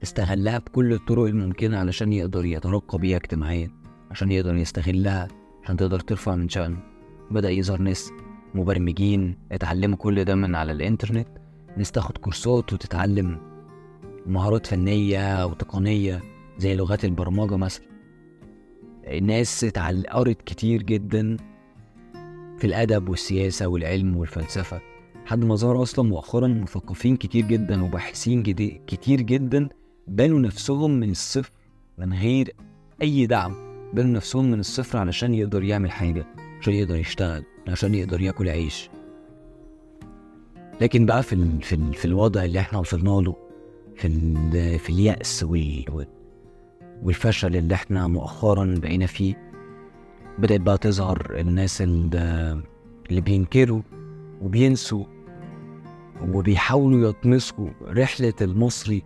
[0.03, 3.71] استغلها بكل الطرق الممكنة علشان يقدر يترقى بيها اجتماعيا
[4.11, 5.29] عشان يقدر يستغلها
[5.65, 6.79] عشان تقدر ترفع من شأنه.
[7.31, 8.11] بدأ يظهر ناس
[8.55, 11.29] مبرمجين اتعلموا كل ده من على الإنترنت.
[11.77, 13.39] ناس تاخد كورسات وتتعلم
[14.27, 16.21] مهارات فنية أو تقنية
[16.59, 17.85] زي لغات البرمجة مثلا.
[19.23, 21.37] ناس اتعل- قرت كتير جدا
[22.59, 24.81] في الأدب والسياسة والعلم والفلسفة.
[25.27, 28.43] لحد ما ظهر أصلا مؤخرا مثقفين كتير جدا وباحثين
[28.87, 29.69] كتير جدا
[30.11, 31.51] بنوا نفسهم من الصفر
[31.99, 32.55] من غير
[33.03, 33.55] أي دعم.
[33.95, 36.27] بنوا نفسهم من الصفر علشان يقدر يعمل حاجة
[36.61, 38.91] عشان يقدر يشتغل عشان يقدر ياكل عيش.
[40.81, 41.63] لكن بقى في ال...
[41.63, 41.95] في, ال...
[41.95, 43.37] في الوضع اللي إحنا وصلنا له
[43.97, 44.79] في ال...
[44.79, 45.85] في اليأس وال...
[45.89, 46.07] وال-
[47.03, 49.51] والفشل اللي إحنا مؤخرا بقينا فيه
[50.39, 52.63] بدأت بقى تظهر الناس ال-
[53.11, 53.83] اللي بينكروا
[54.43, 55.05] وبينسوا
[56.33, 59.03] وبيحاولوا يطمسوا رحلة المصري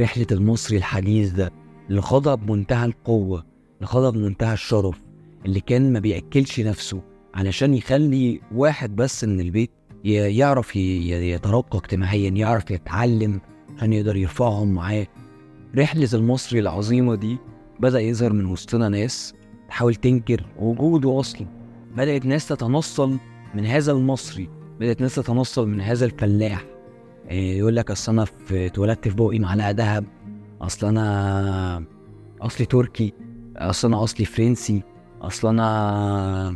[0.00, 1.52] رحلة المصري الحديث ده
[1.90, 3.44] اللي خاضها بمنتهى القوة
[3.76, 5.02] اللي خاضها بمنتهى الشرف
[5.46, 7.02] اللي كان ما بيأكلش نفسه
[7.34, 9.70] علشان يخلي واحد بس من البيت
[10.04, 13.40] يعرف يترقى اجتماعيا يعرف يتعلم
[13.76, 15.06] عشان يقدر يرفعهم معاه.
[15.78, 17.38] رحلة المصري العظيمة دي
[17.80, 19.34] بدأ يظهر من وسطنا ناس
[19.68, 21.46] تحاول تنكر وجوده أصلا.
[21.96, 23.18] بدأت ناس تتنصل
[23.54, 24.48] من هذا المصري
[24.80, 26.64] بدأت ناس تتنصل من هذا الفلاح.
[27.32, 30.04] يقول لك أصل أنا في اتولدت في بوقي معلقة دهب
[30.60, 31.84] أصل أنا
[32.40, 33.12] أصلي تركي.
[33.56, 34.82] أصل أنا أصلي فرنسي.
[35.22, 36.48] أصل أنا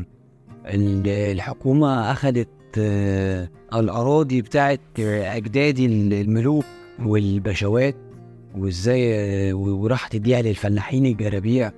[0.66, 6.64] ال- الحكومة أخدت آه، الأراضي بتاعت أجدادي الملوك
[7.04, 7.96] والبشوات
[8.56, 9.14] وإزاي
[9.50, 11.72] آه، وراح تديها للفلاحين الجرابيع.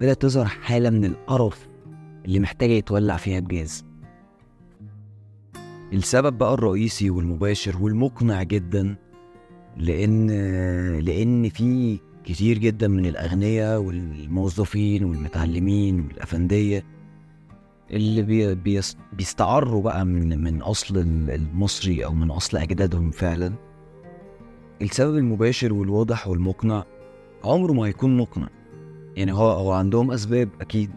[0.00, 1.68] بدأت تظهر حالة من القرف
[2.24, 3.84] اللي محتاجة يتولع فيها بجاز
[5.92, 8.96] السبب بقى الرئيسي والمباشر والمقنع جدا
[9.76, 10.26] لأن
[10.98, 16.84] لأن في كتير جدا من الأغنياء والموظفين والمتعلمين والأفندية
[17.90, 23.52] اللي بي بيس بيستعروا بقى من من أصل المصري أو من أصل أجدادهم فعلا.
[24.82, 26.84] السبب المباشر والواضح والمقنع
[27.44, 28.48] عمره ما هيكون مقنع.
[29.16, 30.90] يعني هو هو عندهم أسباب أكيد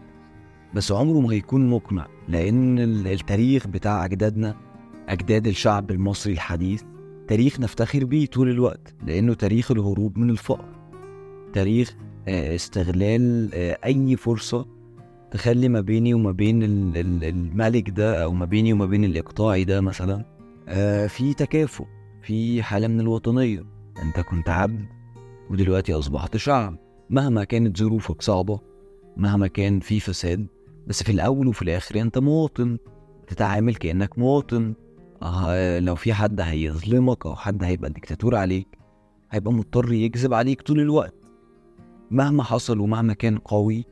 [0.74, 4.56] بس عمره ما هيكون مقنع لأن ال- التاريخ بتاع أجدادنا
[5.08, 6.82] أجداد الشعب المصري الحديث
[7.28, 10.68] تاريخ نفتخر بيه طول الوقت لأنه تاريخ الهروب من الفقر.
[11.52, 11.96] تاريخ
[12.28, 14.66] آه، استغلال آه، أي فرصة
[15.30, 19.64] تخلي ما بيني وما بين ال- ال- الملك ده أو ما بيني وما بين الإقطاعي
[19.64, 20.24] ده مثلا
[20.68, 21.84] آه، في تكافؤ
[22.22, 23.64] في حالة من الوطنية.
[24.02, 24.84] أنت كنت عبد
[25.50, 26.78] ودلوقتي أصبحت شعب.
[27.10, 28.60] مهما كانت ظروفك صعبة
[29.16, 30.46] مهما كان في فساد
[30.86, 32.78] بس في الأول وفي الآخر أنت مواطن
[33.26, 34.74] تتعامل كأنك مواطن.
[35.78, 38.78] لو في حد هيظلمك أو حد هيبقى ديكتاتور عليك
[39.30, 41.14] هيبقى مضطر يكذب عليك طول الوقت.
[42.10, 43.84] مهما حصل ومهما كان قوي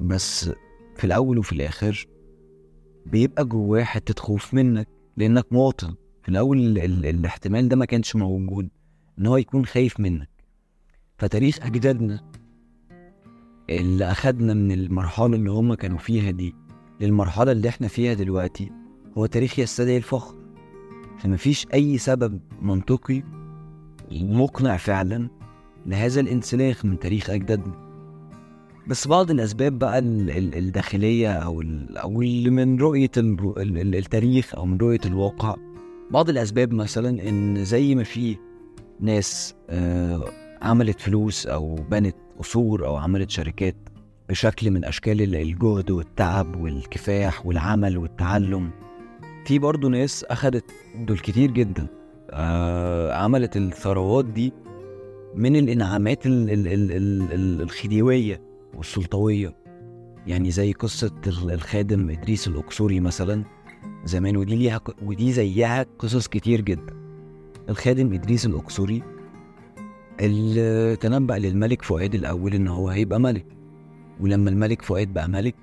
[0.00, 0.50] بس
[0.96, 2.06] في الأول وفي الآخر
[3.06, 5.94] بيبقى جواه حتة خوف منك لأنك مواطن.
[6.22, 8.68] في الأول ال- ال- الاحتمال ده ما كانش موجود
[9.18, 10.28] إن هو يكون خايف منك.
[11.18, 12.24] فتاريخ أجدادنا
[13.70, 16.54] اللي أخدنا من المرحلة اللي هم كانوا فيها دي
[17.00, 18.70] للمرحلة اللي إحنا فيها دلوقتي
[19.18, 20.37] هو تاريخ يستدعي الفخر.
[21.18, 23.22] فمفيش أي سبب منطقي
[24.12, 25.28] مقنع فعلا
[25.86, 27.88] لهذا الانسلاخ من تاريخ أجدادنا.
[28.86, 31.62] بس بعض الأسباب بقى ال- ال- الداخلية أو
[31.96, 32.10] أو
[32.50, 35.56] من رؤية ال- ال- ال- التاريخ أو من رؤية الواقع.
[36.10, 38.36] بعض الأسباب مثلا إن زي ما في
[39.00, 40.24] ناس آه،
[40.62, 43.76] عملت فلوس أو بنت قصور أو عملت شركات
[44.28, 48.70] بشكل من أشكال ال- الجهد والتعب والكفاح والعمل والتعلم.
[49.48, 51.86] في برضه ناس أخدت دول كتير جدا
[52.30, 54.52] آه، عملت الثروات دي
[55.34, 58.40] من الإنعامات ال- ال- ال- ال- ال- الخديوية
[58.74, 59.54] والسلطوية.
[60.26, 63.44] يعني زي قصة ال- الخادم إدريس الاقصري مثلا
[64.04, 66.94] زمان ودي ليها ودي زيها قصص كتير جدا.
[67.68, 69.02] الخادم إدريس الاقصري
[70.20, 73.46] اللي تنبأ للملك فؤاد الأول إن هو هيبقى ملك
[74.20, 75.54] ولما الملك فؤاد بقى ملك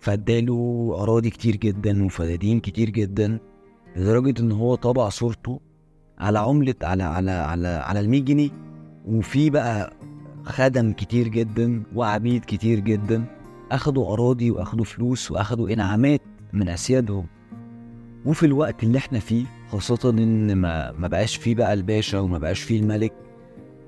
[0.00, 3.38] فاداله أراضي كتير جدا وفدادين كتير جدا
[3.96, 5.60] لدرجة إن هو طبع صورته
[6.18, 8.50] على عملة على على على على ال 100 جنيه
[9.06, 9.92] وفي بقى
[10.44, 13.24] خدم كتير جدا وعبيد كتير جدا
[13.72, 16.20] أخدوا أراضي وأخدوا فلوس وأخدوا إنعامات
[16.52, 17.26] من أسيادهم.
[18.26, 22.60] وفي الوقت اللي إحنا فيه خاصة إن ما ما بقاش فيه بقى الباشا وما بقاش
[22.62, 23.12] فيه الملك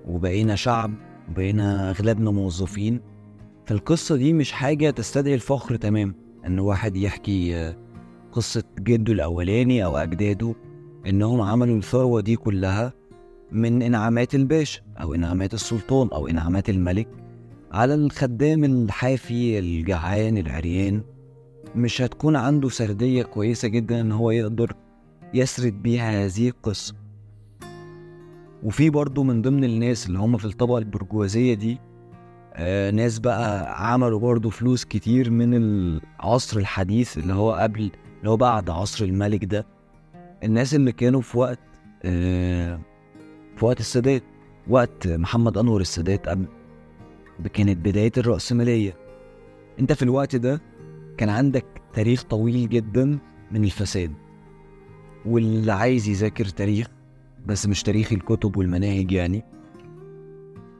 [0.07, 0.95] وبقينا شعب
[1.31, 3.01] وبقينا أغلبنا موظفين
[3.67, 6.15] فالقصة دي مش حاجة تستدعي الفخر تمام
[6.47, 7.77] إن واحد يحكي آه،
[8.33, 10.55] قصة جده الأولاني أو أجداده
[11.07, 12.93] إنهم عملوا الثروة دي كلها
[13.53, 17.09] من إنعامات الباشا أو إنعامات السلطان أو إنعامات الملك
[17.73, 21.03] على الخدام الحافي الجعان العريان.
[21.77, 24.73] مش هتكون عنده سردية كويسة جدا إن هو يقدر
[25.35, 26.95] يسرد بيها هذه القصة.
[28.63, 31.79] وفي برضه من ضمن الناس اللي هم في الطبقة البرجوازية دي
[32.55, 38.37] آه ناس بقى عملوا برضه فلوس كتير من العصر الحديث اللي هو قبل اللي هو
[38.37, 39.67] بعد عصر الملك ده.
[40.45, 41.59] الناس اللي كانوا في وقت
[42.05, 42.81] آه
[43.57, 44.23] في وقت السادات
[44.69, 46.47] وقت محمد أنور السادات قبل
[47.53, 48.97] كانت بداية الرأسمالية.
[49.81, 50.61] أنت في الوقت ده
[51.19, 53.19] كان عندك تاريخ طويل جدا
[53.53, 54.13] من الفساد.
[55.27, 56.87] واللي عايز يذاكر تاريخ
[57.47, 59.45] بس مش تاريخ الكتب والمناهج يعني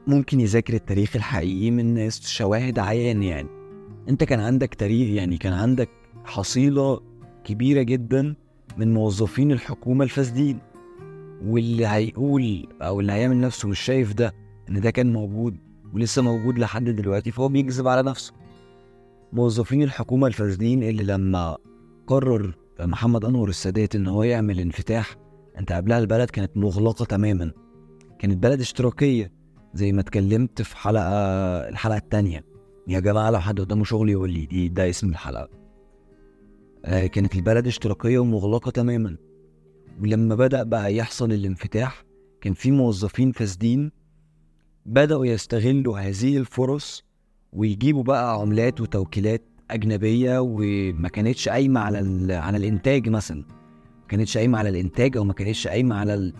[0.07, 3.49] ممكن يذاكر التاريخ الحقيقي من شواهد عيان يعني.
[4.09, 5.89] انت كان عندك تاريخ يعني كان عندك
[6.25, 6.99] حصيلة
[7.43, 8.35] كبيرة جدا
[8.77, 10.59] من موظفين الحكومة الفاسدين.
[11.45, 14.33] واللي هيقول أو اللي هيعمل نفسه مش شايف ده
[14.69, 15.57] إن ده كان موجود
[15.93, 18.33] ولسه موجود لحد دلوقتي فهو بيكذب على نفسه.
[19.33, 21.57] موظفين الحكومة الفاسدين اللي لما
[22.07, 25.15] قرر محمد أنور السادات إن هو يعمل انفتاح
[25.59, 27.51] أنت قبلها البلد كانت مغلقة تماما.
[28.19, 29.40] كانت بلد اشتراكية.
[29.73, 31.03] زي ما اتكلمت في حلقة
[31.69, 32.45] الحلقة التانية.
[32.87, 35.49] يا جماعة لو حد قدامه شغل يقول لي دي ده اسم الحلقة.
[36.85, 39.17] آه كانت البلد اشتراكية ومغلقة تماما.
[40.01, 42.03] ولما بدأ بقى يحصل الانفتاح
[42.41, 43.91] كان في موظفين فاسدين
[44.85, 47.03] بدأوا يستغلوا هذه الفرص
[47.53, 53.37] ويجيبوا بقى عملات وتوكيلات أجنبية وما كانتش قايمة على على الإنتاج مثلا.
[54.01, 56.33] ما كانتش قايمة على الإنتاج أو ما كانتش قايمة على.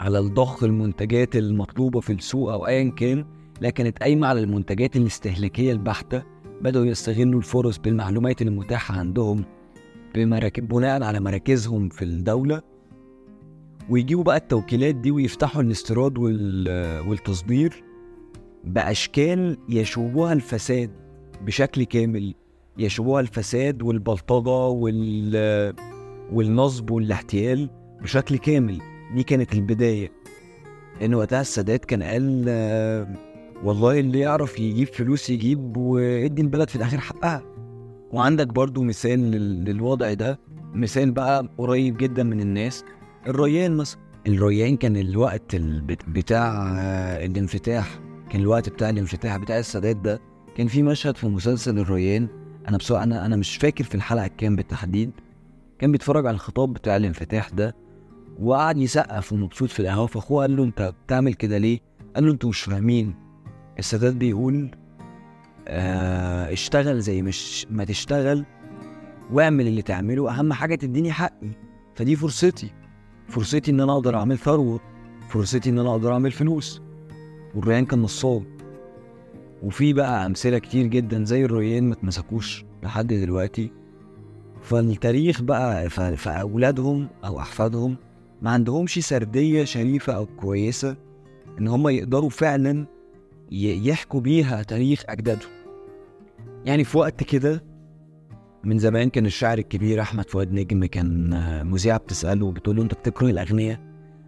[0.00, 3.24] على الضخ المنتجات المطلوبة في السوق أو أيا كان
[3.60, 6.22] لا كانت قايمة على المنتجات الاستهلاكية البحتة
[6.62, 9.44] بدأوا يستغلوا الفرص بالمعلومات المتاحة عندهم
[10.14, 12.62] بمراكب بناء على مراكزهم في الدولة
[13.90, 17.84] ويجيبوا بقى التوكيلات دي ويفتحوا الاستيراد وال- والتصدير
[18.64, 20.90] بأشكال يشوبها الفساد
[21.46, 22.34] بشكل كامل
[22.78, 25.74] يشوبها الفساد والبلطجة وال
[26.32, 27.70] والنصب والاحتيال
[28.02, 28.78] بشكل كامل.
[29.14, 30.12] دي كانت البداية.
[31.02, 33.08] إن وقتها السادات كان قال آه،
[33.64, 37.42] والله اللي يعرف يجيب فلوس يجيب وادي البلد في الآخر حقها.
[38.12, 40.38] وعندك برضو مثال لل- للوضع ده.
[40.74, 42.84] مثال بقى قريب جدا من الناس.
[43.26, 44.00] الريان مثلا.
[44.26, 47.98] الريان كان الوقت ال- بت- بتاع آه، الانفتاح.
[48.30, 50.20] كان الوقت بتاع الانفتاح بتاع السادات ده.
[50.56, 52.28] كان في مشهد في مسلسل الريان.
[52.68, 55.10] أنا بصراحة أنا أنا مش فاكر في الحلقة كام بالتحديد.
[55.78, 57.76] كان بيتفرج على الخطاب بتاع الانفتاح ده.
[58.40, 60.06] وقعد يسقف ومبسوط في القهوة.
[60.06, 61.80] فأخوه قال له أنت بتعمل كده ليه؟
[62.14, 63.14] قال له أنتوا مش فاهمين.
[63.78, 64.70] السادات بيقول
[65.68, 68.44] آه اشتغل زي مش ما تشتغل
[69.32, 70.38] واعمل اللي تعمله.
[70.38, 71.50] أهم حاجة تديني حقي.
[71.94, 72.70] فدي فرصتي.
[73.28, 74.80] فرصتي إن أنا أقدر أعمل ثروة.
[75.28, 76.82] فرصتي إن أنا أقدر أعمل فلوس.
[77.54, 78.44] والريان كان نصاب.
[79.62, 83.72] وفي بقى أمثلة كتير جدا زي الريان ما اتمسكوش لحد دلوقتي.
[84.62, 87.96] فالتاريخ بقى فأولادهم أو أحفادهم
[88.42, 90.96] ما عندهمش سردية شريفة أو كويسة
[91.58, 92.86] إن هم يقدروا فعلا
[93.52, 95.50] يحكوا بيها تاريخ أجدادهم.
[96.64, 97.64] يعني في وقت كده
[98.64, 102.94] من زمان كان الشاعر الكبير أحمد فؤاد نجم كان آه، مذيعه بتسأله وبتقول له أنت
[102.94, 103.80] بتكره الاغنياء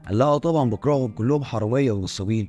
[0.07, 2.49] قال لها آه طبعا بكرههم كلهم حراميه ونصابين.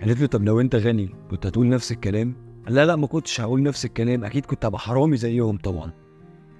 [0.00, 2.34] قالت له طب لو أنت غني كنت هتقول نفس الكلام؟
[2.66, 5.92] قال لا لا ما كنتش هقول نفس الكلام أكيد كنت هبقى حرامي زيهم طبعا.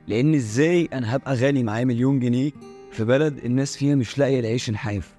[0.07, 2.51] لأن إزاي أنا هبقى غني معايا مليون جنيه
[2.95, 5.17] في بلد الناس فيها مش لاقية العيش الحاف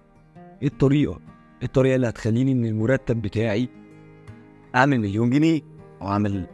[0.62, 1.14] إيه الطريقة؟
[1.62, 3.70] إيه الطريقة اللي هتخليني إن المرتب بتاعي
[4.76, 5.62] أعمل مليون جنيه
[6.02, 6.48] أو أعمل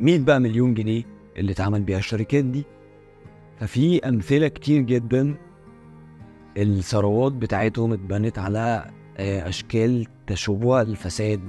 [0.00, 1.02] 100 بقى مليون جنيه
[1.36, 2.64] اللي اتعمل بيها الشركات دي؟
[3.60, 5.34] ففي أمثلة كتير جدا
[6.56, 11.40] الثروات بتاعتهم اتبنت على آه، أشكال تشوبها الفساد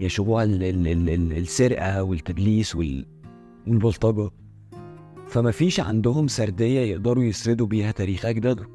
[0.00, 3.06] يشوبها ال- ال- ال- ال- السرقة والتدليس وال-
[3.66, 4.30] والبلطجة.
[5.34, 8.66] فما فيش عندهم سردية يقدروا يسردوا بيها تاريخ اجدادهم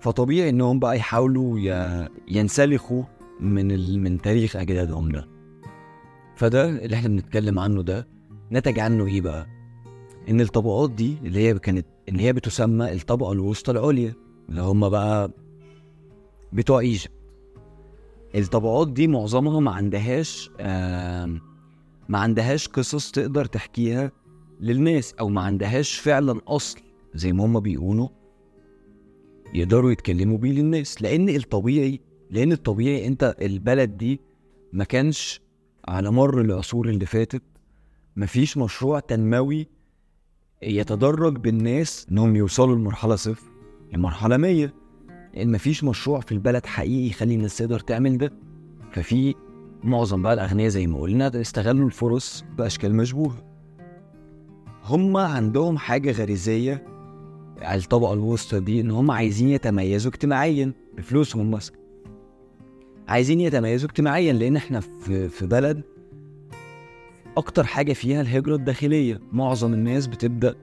[0.00, 1.58] فطبيعي إنهم بقى يحاولوا
[2.28, 3.02] ينسلخوا
[3.40, 4.00] من.
[4.02, 5.28] من تاريخ أجدادهم ده.
[6.36, 8.08] فده اللي إحنا بنتكلم عنه ده
[8.52, 9.46] نتج عنه إيه بقى؟
[10.28, 14.14] إن الطبقات دي اللي هي كانت اللي هي بتسمى الطبقة الوسطى العليا
[14.48, 15.30] اللي هم بقى
[16.52, 17.12] بتوع إيجيبت.
[18.34, 21.40] الطبقات دي معظمها ما عندهاش آم،
[22.08, 24.12] ما عندهاش قصص تقدر تحكيها
[24.60, 26.80] للناس أو ما عندهاش فعلا أصل
[27.14, 28.08] زي ما هم بيقولوا
[29.54, 31.02] يقدروا يتكلموا بيه للناس.
[31.02, 32.00] لأن الطبيعي
[32.30, 34.20] لأن الطبيعي أنت البلد دي
[34.72, 35.40] ما كانش
[35.88, 37.42] على مر العصور اللي فاتت
[38.16, 39.68] مفيش مشروع تنموي
[40.62, 43.46] يتدرج بالناس انهم يوصلوا لمرحلة صفر
[43.92, 44.72] لمرحلة 100
[45.34, 48.32] لأن مفيش مشروع في البلد حقيقي يخلي الناس تقدر تعمل ده.
[48.92, 49.34] ففي
[49.84, 53.49] معظم بقى الأغنياء زي ما قلنا استغلوا الفرص بأشكال مشبوهة.
[54.90, 56.84] هم عندهم حاجة غريزية
[57.62, 61.76] على الطبقة الوسطى دي إن هم عايزين يتميزوا اجتماعيا بفلوسهم مثلا
[63.08, 65.82] عايزين يتميزوا اجتماعيا لأن إحنا في في بلد
[67.36, 69.20] أكتر حاجة فيها الهجرة الداخلية.
[69.32, 70.54] معظم الناس بتبدأ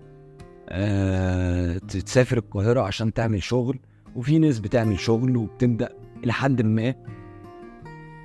[0.70, 3.80] آه تسافر القاهرة عشان تعمل شغل
[4.16, 5.90] وفي ناس بتعمل شغل وبتبدأ
[6.24, 6.96] إلى حد ما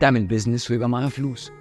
[0.00, 1.52] تعمل بيزنس ويبقى معاها فلوس.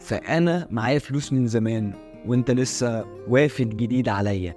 [0.00, 1.92] فأنا معايا فلوس من زمان.
[2.26, 4.54] وانت لسه وافد جديد عليا.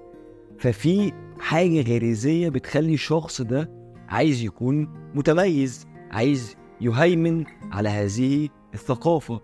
[0.59, 3.71] ففي حاجة غريزية بتخلي الشخص ده
[4.09, 9.41] عايز يكون متميز عايز يهيمن على هذه الثقافة.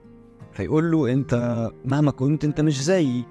[0.51, 3.23] فيقول له انت مهما كنت انت مش زيي.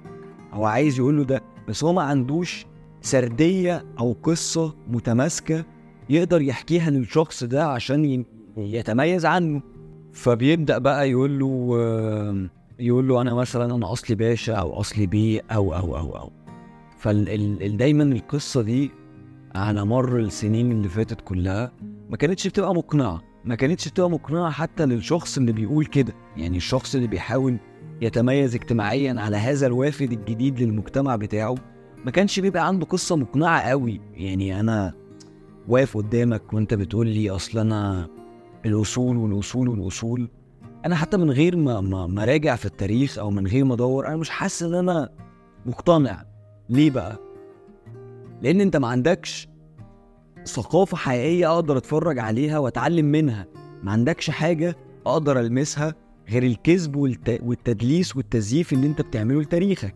[0.53, 2.65] هو عايز يقول له ده بس هو ما عندوش
[3.01, 5.65] سردية أو قصة متماسكة
[6.09, 8.25] يقدر يحكيها للشخص ده عشان
[8.57, 9.61] يتميز عنه.
[10.13, 12.49] فبيبدأ بقى يقول له
[12.79, 16.31] يقول له أنا مثلا أنا أصلي باشا أو أصلي بيه أو أو أو أو.
[16.97, 18.91] فدايما القصة دي
[19.55, 21.71] على مر السنين اللي فاتت كلها
[22.09, 23.21] ما كانتش بتبقى مقنعة.
[23.45, 26.13] ما كانتش بتبقى مقنعة حتى للشخص اللي بيقول كده.
[26.37, 27.57] يعني الشخص اللي بيحاول
[28.01, 31.55] يتميز اجتماعيا على هذا الوافد الجديد للمجتمع بتاعه
[32.05, 34.01] ما كانش بيبقى عنده قصة مقنعة قوي.
[34.13, 34.93] يعني أنا
[35.67, 38.07] واقف قدامك وأنت بتقول لي أصل أنا
[38.65, 40.29] الاصول والاصول والاصول
[40.85, 44.07] أنا حتى من غير ما ما ما راجع في التاريخ أو من غير ما أدور
[44.07, 45.09] أنا مش حاسس إن أنا
[45.65, 46.23] مقتنع.
[46.69, 47.17] ليه بقى؟
[48.41, 49.47] لأن أنت ما عندكش
[50.45, 53.47] ثقافة حقيقية أقدر أتفرج عليها وأتعلم منها.
[53.83, 54.75] ما عندكش حاجة
[55.05, 55.95] أقدر ألمسها
[56.29, 57.39] غير الكذب والت...
[57.43, 59.95] والتدليس والتزييف اللي أنت بتعمله لتاريخك.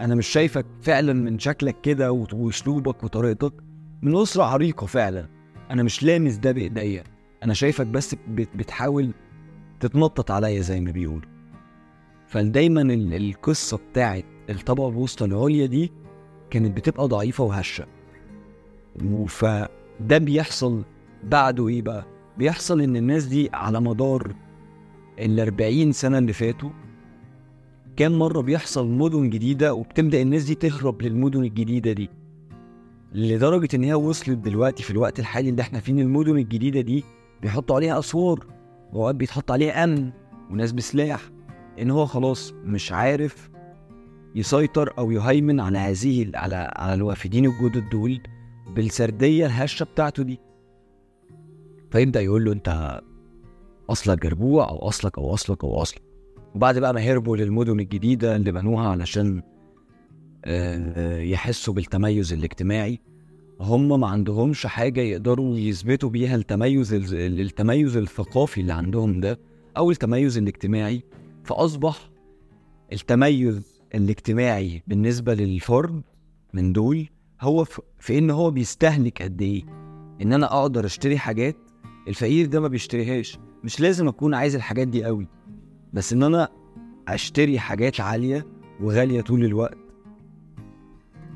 [0.00, 3.52] أنا مش شايفك فعلا من شكلك كده وأسلوبك وطريقتك.
[4.02, 5.28] من أسرة عريقة فعلا.
[5.70, 7.04] أنا مش لامس ده بإيديا.
[7.42, 8.48] أنا شايفك بس بت...
[8.56, 9.10] بتحاول
[9.88, 11.28] تتنطط عليا زي ما بيقولوا.
[12.28, 13.14] فدايما ال...
[13.14, 15.92] القصة بتاعت الطبقة الوسطى العليا دي
[16.50, 17.86] كانت بتبقى ضعيفة وهشة.
[19.28, 20.84] فده بيحصل
[21.24, 22.06] بعده إيه بقى؟
[22.38, 24.34] بيحصل إن الناس دي على مدار
[25.18, 26.70] ال 40 سنة اللي فاتوا
[27.96, 32.10] كان مرة بيحصل مدن جديدة وبتبدأ الناس دي تهرب للمدن الجديدة دي.
[33.14, 37.04] لدرجة إن هي وصلت دلوقتي في الوقت الحالي اللي إحنا فيه إن المدن الجديدة دي
[37.42, 38.46] بيحطوا عليها اسوار
[38.94, 40.10] واوقات بيتحط عليها أمن
[40.50, 41.30] وناس بسلاح
[41.80, 43.50] إن هو خلاص مش عارف
[44.34, 48.20] يسيطر أو يهيمن على هذه على على الوافدين الجدد دول
[48.76, 50.40] بالسردية الهشة بتاعته دي.
[51.90, 53.00] فيبدأ يقول له أنت
[53.90, 56.02] أصلك جربوع أو أصلك أو أصلك أو أصلك.
[56.54, 59.42] وبعد بقى ما هربوا للمدن الجديدة اللي بنوها علشان
[60.44, 63.00] آه، يحسوا بالتميز الاجتماعي
[63.60, 69.40] هم ما عندهمش حاجة يقدروا يثبتوا بيها التميز التميز الثقافي اللي عندهم ده
[69.76, 71.02] أو التميز الاجتماعي.
[71.44, 72.10] فأصبح
[72.92, 76.02] التميز الاجتماعي بالنسبة للفرد
[76.54, 77.08] من دول
[77.40, 77.64] هو
[77.98, 79.62] في- إن هو بيستهلك قد إيه.
[80.22, 81.56] إن أنا أقدر أشتري حاجات
[82.08, 83.38] الفقير ده ما بيشتريهاش.
[83.64, 85.28] مش لازم أكون عايز الحاجات دي قوي.
[85.92, 86.48] بس إن أنا
[87.08, 88.46] أشتري حاجات عالية
[88.80, 89.78] وغالية طول الوقت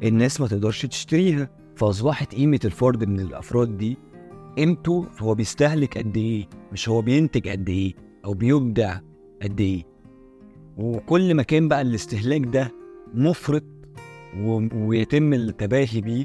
[0.02, 1.50] الناس ما تقدرش تشتريها.
[1.78, 3.96] فاصبحت قيمة الفرد من الأفراد دي
[4.56, 8.98] قيمته هو بيستهلك قد إيه؟ مش هو بينتج قد إيه؟ أو بيبدع
[9.42, 9.82] قد إيه؟
[10.76, 12.72] وكل ما كان بقى الاستهلاك ده
[13.14, 13.64] مفرط.
[14.74, 16.24] ويتم التباهي بيه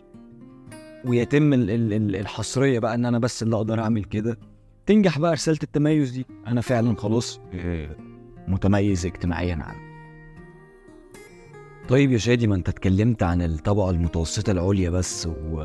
[1.05, 1.69] ويتم ال...
[1.69, 1.93] ال...
[1.93, 4.37] ال- الحصرية بقى إن أنا بس اللي أقدر أعمل كده
[4.85, 6.25] تنجح بقى رسالة التميز دي.
[6.47, 7.95] أنا فعلا خلاص آه،
[8.47, 9.92] متميز اجتماعيا عنه
[11.89, 15.63] طيب يا شادي ما انت اتكلمت عن الطبقة المتوسطة العليا بس و...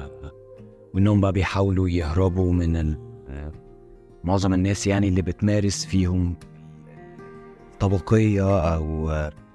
[0.95, 2.99] وانهم بقى بيحاولوا يهربوا من ال...
[4.25, 6.35] معظم الناس يعني اللي بتمارس فيهم
[7.81, 9.11] طبقية أو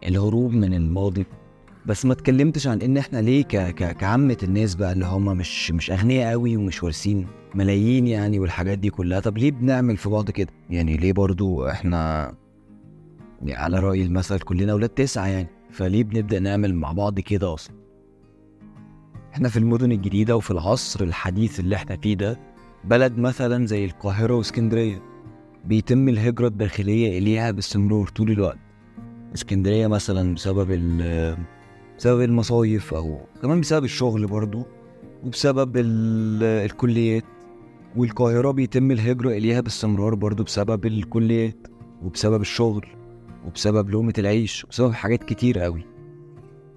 [0.08, 1.26] الهروب من الماضي.
[1.86, 3.56] بس ما اتكلمتش عن إن إحنا ليه ك...
[3.58, 3.98] ك...
[3.98, 8.90] كعامة الناس بقى اللي هم مش مش أغنياء قوي ومش وارثين ملايين يعني والحاجات دي
[8.90, 9.20] كلها.
[9.20, 12.34] طب ليه بنعمل في بعض كده؟ يعني ليه برضو إحنا
[13.50, 17.76] على رأي المثل كلنا أولاد تسعة يعني؟ فليه بنبدأ نعمل مع بعض كده أصلا؟
[19.34, 22.40] إحنا في المدن الجديدة وفي العصر الحديث اللي إحنا فيه ده
[22.84, 25.02] بلد مثلا زي القاهرة وإسكندرية
[25.66, 28.58] بيتم الهجرة الداخلية إليها باستمرار طول الوقت.
[29.36, 30.68] إسكندرية مثلا بسبب
[31.98, 34.64] بسبب المصايف أو كمان بسبب الشغل برضو
[35.24, 37.24] وبسبب ال- الكليات.
[37.96, 41.68] والقاهرة بيتم الهجرة إليها باستمرار برضو بسبب الكليات
[42.04, 42.86] وبسبب الشغل.
[43.48, 45.86] وبسبب لقمة العيش وبسبب حاجات كتير قوي.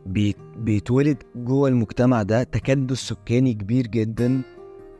[0.06, 4.42] بيت بيتولد جوه المجتمع ده تكدس سكاني كبير جدا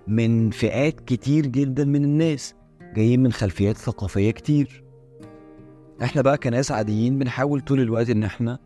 [0.08, 2.54] من فئات كتير جدا من الناس
[2.94, 4.84] جايين من خلفيات ثقافية كتير.
[6.02, 8.58] إحنا بقى كناس عاديين بنحاول طول الوقت إن إحنا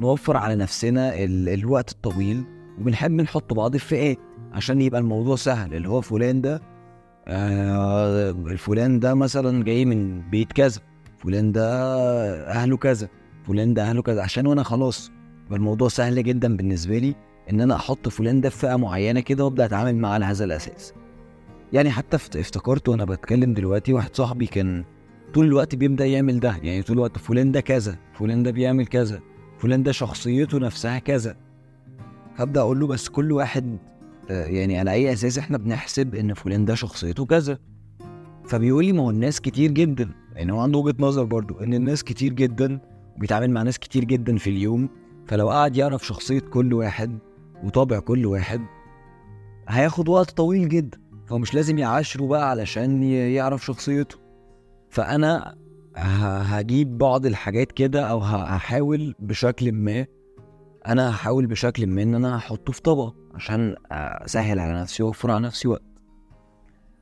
[0.00, 1.48] نوفر على نفسنا ال...
[1.48, 2.44] الوقت الطويل
[2.80, 4.18] وبنحب نحط بعض الفئات
[4.52, 5.74] عشان يبقى الموضوع سهل.
[5.74, 6.62] اللي هو فلان ده
[7.26, 10.80] آه الفلان ده مثلا جاي من بيت كذا.
[11.18, 11.64] فلان ده
[12.46, 13.08] أهله كذا
[13.46, 15.10] فلان ده أهله كذا عشان وأنا خلاص.
[15.52, 17.14] الموضوع سهل جدا بالنسبة لي
[17.50, 20.92] إن أنا أحط فلان ده في فئة معينة كده وأبدأ أتعامل معاه على هذا الأساس.
[21.72, 24.84] يعني حتى افت- افتكرت وأنا بتكلم دلوقتي واحد صاحبي كان
[25.34, 26.56] طول الوقت بيبدأ يعمل ده.
[26.62, 29.20] يعني طول الوقت فلان ده كذا فلان ده بيعمل كذا
[29.58, 31.36] فلان ده شخصيته نفسها كذا.
[32.36, 33.78] هبدأ أقول له بس كل واحد
[34.30, 37.58] آه، يعني على أي أساس إحنا بنحسب إن فلان ده شخصيته كذا.
[38.44, 40.10] فبيقول لي ما هو الناس كتير جدا.
[40.38, 42.80] يعني هو عنده وجهة نظر برضو إن الناس كتير جدا
[43.16, 44.88] وبيتعامل مع ناس كتير جدا في اليوم
[45.26, 47.18] فلو قعد يعرف شخصية كل واحد
[47.64, 48.60] وطبع كل واحد
[49.68, 50.98] هياخد وقت طويل جدا.
[51.26, 54.16] فهو مش لازم يعاشره بقى علشان يعرف شخصيته.
[54.90, 55.54] فأنا
[55.96, 60.06] هجيب بعض الحاجات كده أو هحاول بشكل ما
[60.86, 65.46] أنا هحاول بشكل ما إن أنا أحطه في طبق عشان أسهل على نفسي وأوفر على
[65.46, 65.82] نفسي وقت.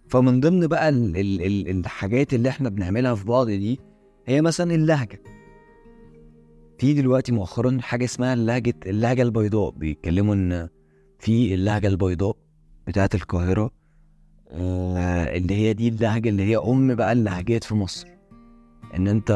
[0.09, 3.80] فمن ضمن بقى ال ال ال الحاجات اللي إحنا بنعملها في بعض دي
[4.26, 5.20] هي مثلا اللهجة.
[6.78, 9.70] في دلوقتي مؤخرا حاجة اسمها اللهجه اللهجة البيضاء.
[9.70, 10.68] بيتكلموا إن
[11.18, 12.36] في اللهجة البيضاء
[12.86, 13.70] بتاعت القاهرة
[14.50, 18.09] آه اللي هي دي اللهجة اللي هي أم بقى اللهجات في مصر.
[18.96, 19.30] إن أنت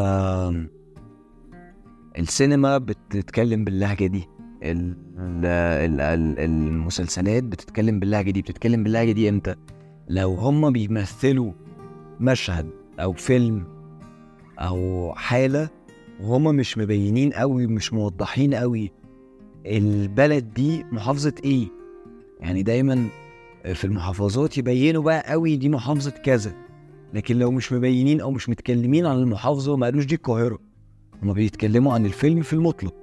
[2.18, 4.28] السينما بتتكلم باللهجة دي.
[4.62, 8.42] ال- ال- ال- المسلسلات بتتكلم باللهجة دي.
[8.42, 9.54] بتتكلم باللهجة دي إمتى؟
[10.08, 11.52] لو هم بيمثلوا
[12.20, 12.70] مشهد
[13.00, 13.64] أو فيلم
[14.58, 15.68] أو حالة
[16.20, 18.92] وهم مش مبينين قوي مش موضحين قوي
[19.66, 21.68] البلد دي محافظة إيه؟
[22.40, 23.08] يعني دايما
[23.74, 26.52] في المحافظات يبينوا بقى قوي دي محافظة كذا
[27.14, 30.58] لكن لو مش مبينين أو مش متكلمين عن المحافظة ما قالوش دي القاهرة.
[31.22, 32.94] هما بيتكلموا عن الفيلم في المطلق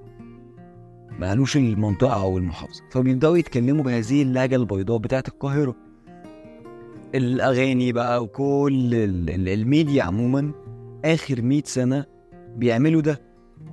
[1.19, 2.83] ما قالوش المنطقة أو المحافظة.
[2.91, 5.75] فبيبدأوا يتكلموا بهذه اللهجة البيضاء بتاعت القاهرة.
[7.15, 10.51] الأغاني بقى وكل ال- ال- الميديا عموما
[11.05, 12.05] آخر 100 سنة
[12.55, 13.21] بيعملوا ده.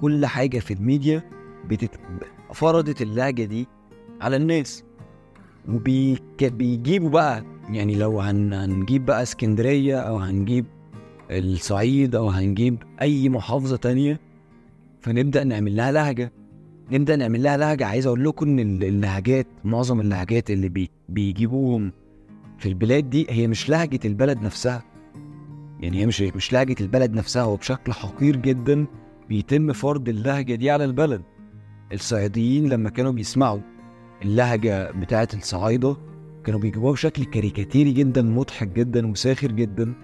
[0.01, 1.23] كل حاجة في الميديا
[1.69, 1.91] بتت...
[2.55, 3.67] فرضت اللهجة دي
[4.21, 4.85] على الناس.
[5.69, 10.67] وبيجيبوا بقى يعني لو هن هنجيب بقى اسكندرية أو هنجيب
[11.31, 14.21] الصعيد أو هنجيب أي محافظة تانية
[15.01, 16.33] فنبدأ نعمل لها لهجة.
[16.93, 17.87] نبدأ نعمل لها لهجة.
[17.87, 21.93] عايز أقول لكم إن ال- اللهجات معظم اللهجات اللي بي بيجيبوهم
[22.59, 24.83] في البلاد دي هي مش لهجة البلد نفسها.
[25.81, 28.87] يعني هي مش مش لهجة البلد نفسها هو بشكل حقير جدا
[29.29, 31.23] بيتم فرض اللهجة دي على البلد.
[31.93, 33.61] الصعيديين لما كانوا بيسمعوا
[34.23, 35.97] اللهجة بتاعه الصعايدة
[36.45, 39.95] كانوا بيجيبوها بشكل كاريكاتيري جدا مضحك جدا وساخر جدا.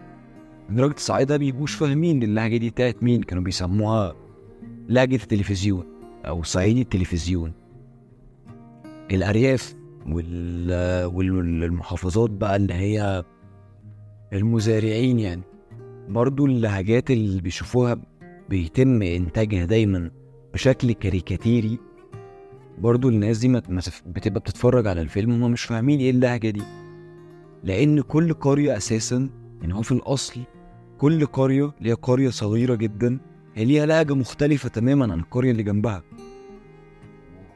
[0.70, 3.22] لدرجة الصعايدة بيبقوش فاهمين اللهجة دي بتاعت مين.
[3.22, 4.16] كانوا بيسموها
[4.88, 5.84] لهجة التلفزيون
[6.24, 7.52] أو صعيدي التلفزيون.
[9.10, 9.79] الأرياف وال...
[11.06, 13.24] والمحافظات بقى اللي هي
[14.32, 15.42] المزارعين يعني.
[16.08, 17.96] برضو اللهجات اللي بيشوفوها
[18.48, 20.10] بيتم إنتاجها دايما
[20.54, 21.78] بشكل كاريكاتيري.
[22.78, 23.48] برضو الناس دي
[24.06, 26.62] بتبقى بتتفرج على الفيلم وهم مش فاهمين إيه اللهجة دي.
[27.64, 29.30] لأن كل قرية أساسا
[29.60, 30.40] يعني هو في الأصل
[30.98, 33.18] كل قرية اللي هي قرية صغيرة جدا
[33.54, 36.02] هي ليها لهجة مختلفة تماما عن القرية اللي جنبها.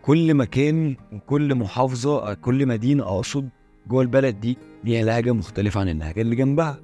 [0.05, 3.49] كل مكان وكل محافظة كل مدينة أقصد
[3.89, 6.81] جوه البلد دي ليها لهجة مختلفة عن اللهجه اللي جنبها.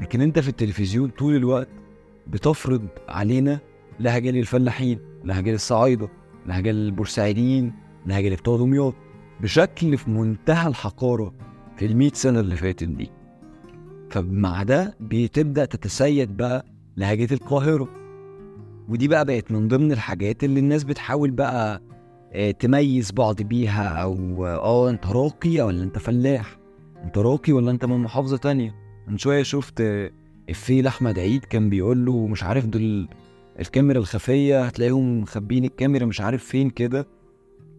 [0.00, 1.68] لكن أنت في التلفزيون طول الوقت
[2.26, 3.58] بتفرض علينا
[4.00, 6.08] لهجة للفلاحين لهجة للصعايدة
[6.46, 7.72] لهجة للبورسعيديين
[8.06, 8.94] لهجة اللي بتوع دمياط
[9.40, 11.34] بشكل في منتهى الحقارة
[11.76, 13.10] في المئة سنة اللي فاتت دي.
[14.10, 16.64] فمع ده بتبدأ تتسيد بقى
[16.96, 17.88] لهجة القاهرة.
[18.88, 21.82] ودي بقى بقت من ضمن الحاجات اللي الناس بتحاول بقى
[22.58, 26.58] تميز بعض بيها أو آه أنت راقي ولا أنت فلاح؟
[27.04, 28.74] أنت راقي ولا أنت من محافظة تانية؟
[29.08, 30.10] من شوية شفت آه،
[30.50, 33.08] افيه لاحمد عيد كان بيقول له مش عارف دول
[33.60, 37.06] الكاميرا الخفية هتلاقيهم مخبين الكاميرا مش عارف فين كده.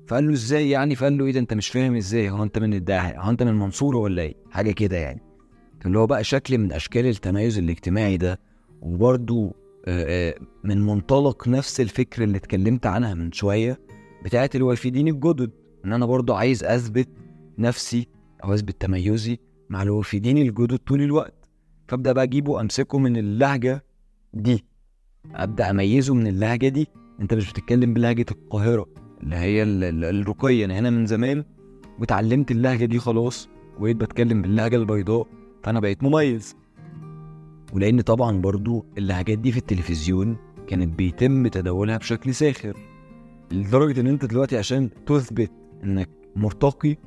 [0.08, 2.74] فقال له إزاي يعني؟ فقال له إيه ده؟ أنت مش فاهم إزاي؟ هو أنت من
[2.74, 5.22] الداهية؟ هو أنت من المنصوره ولا إيه؟ حاجة كده يعني.
[5.86, 8.40] اللي هو بقى شكل من أشكال التميز الاجتماعي ده
[8.82, 9.52] وبرده
[10.64, 13.80] من منطلق نفس الفكر اللي اتكلمت عنها من شوية
[14.24, 15.52] بتاعت الوافدين الجدد.
[15.86, 17.10] إن أنا برضو عايز أثبت
[17.58, 18.08] نفسي
[18.44, 19.38] أو أثبت تميزي
[19.70, 21.50] مع الوافدين الجدد طول الوقت.
[21.88, 23.84] فأبدأ بقى أجيبه امسكه من اللهجة
[24.34, 24.66] دي.
[25.36, 26.88] أبدأ أميزه من اللهجة دي.
[27.22, 28.86] أنت مش بتتكلم بلهجة القاهرة
[29.24, 31.44] اللي هي ال- ال- الرقية أنا هنا من زمان
[32.00, 35.28] واتعلمت اللهجة دي خلاص وبقيت بتكلم باللهجة البيضاء
[35.64, 36.56] فأنا بقيت مميز.
[37.74, 42.74] ولأن طبعا برضو اللهجات دي في التلفزيون كانت بيتم تداولها بشكل ساخر.
[43.52, 45.52] لدرجة إن أنت دلوقتي عشان تثبت
[45.84, 46.98] إنك مرتقي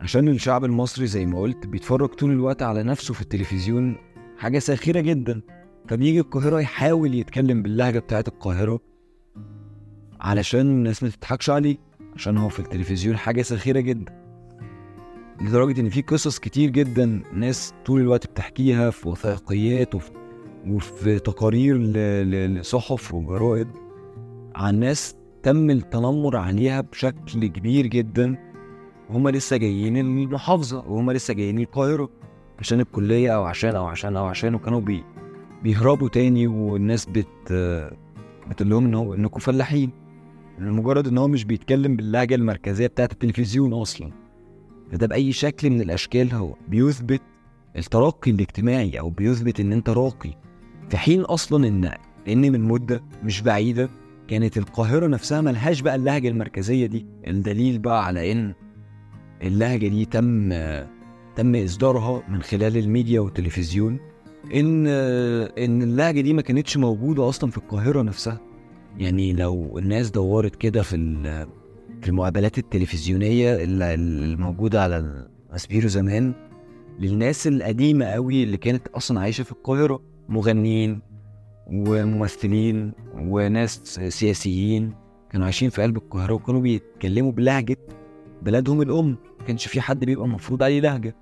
[0.00, 3.96] عشان الشعب المصري زي ما قلت بيتفرج طول الوقت على نفسه في التلفزيون
[4.38, 5.40] حاجة ساخرة جدا.
[5.88, 8.80] فبيجي القاهرة يحاول يتكلم باللهجة بتاعت القاهرة
[10.20, 11.76] علشان الناس ما تضحكش عليه
[12.14, 14.20] عشان هو في التلفزيون حاجة ساخرة جدا.
[15.40, 20.10] لدرجة إن في قصص كتير جدا ناس طول الوقت بتحكيها في وثائقيات وفي,
[20.66, 23.68] وفي تقارير لصحف وجرائد
[24.54, 28.36] عن ناس تم التنمر عليها بشكل كبير جدا.
[29.10, 32.10] وهم لسه جايين المحافظة وهم لسه جايين القاهرة
[32.58, 35.04] عشان الكلية أو عشان أو عشان أو عشان وكانوا بي
[35.62, 37.52] بيهربوا تاني والناس بت
[38.50, 39.90] بتقول لهم إن إنكم فلاحين.
[40.58, 44.10] لمجرد إن هو مش بيتكلم باللهجة المركزية بتاعت التلفزيون أصلا.
[44.92, 47.22] فده بأي شكل من الأشكال هو بيثبت
[47.76, 50.30] الترقي الاجتماعي أو بيثبت إن أنت راقي.
[50.88, 51.90] في حين أصلا إن
[52.26, 53.90] لأن من مدة مش بعيدة
[54.30, 57.06] كانت القاهرة نفسها ملهاش بقى اللهجة المركزية دي.
[57.26, 58.54] الدليل بقى على إن
[59.42, 60.48] اللهجة دي تم
[61.36, 63.98] تم إصدارها من خلال الميديا والتلفزيون.
[64.54, 68.40] إن إن اللهجة دي ما كانتش موجودة أصلا في القاهرة نفسها.
[68.98, 70.96] يعني لو الناس دورت كده في
[72.02, 76.34] في المقابلات التلفزيونية اللي- الموجودة على المسبيرو زمان
[77.00, 81.00] للناس القديمة قوي اللي كانت أصلا عايشة في القاهرة مغنيين
[81.72, 84.94] وممثلين وناس سياسيين
[85.30, 87.76] كانوا عايشين في قلب القاهرة وكانوا بيتكلموا بلهجة
[88.42, 89.16] بلادهم الأم.
[89.40, 91.16] ما كانش في حد بيبقى مفروض عليه لهجة.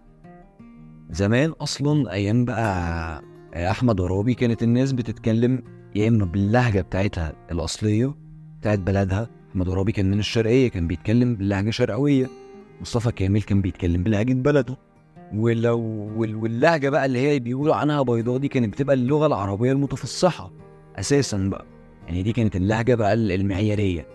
[1.11, 3.23] زمان أصلا أيام بقى
[3.57, 5.63] أحمد عرابي كانت الناس بتتكلم
[5.95, 8.15] يا إما باللهجة بتاعتها الأصلية
[8.61, 9.31] بتاعت بلدها.
[9.51, 12.27] أحمد عرابي كان من الشرقية كان بيتكلم باللهجه شرقوية.
[12.81, 14.77] مصطفى كامل كان بيتكلم بلهجة بلده.
[15.35, 15.81] ولو
[16.17, 20.53] وال- واللهجة بقى اللي هي بيقولوا عنها بيضاء دي كانت بتبقى اللغة العربية المتفصحة
[20.97, 21.65] أساسا بقى.
[22.07, 24.07] يعني دي كانت اللهجة بقى ال- المعيارية.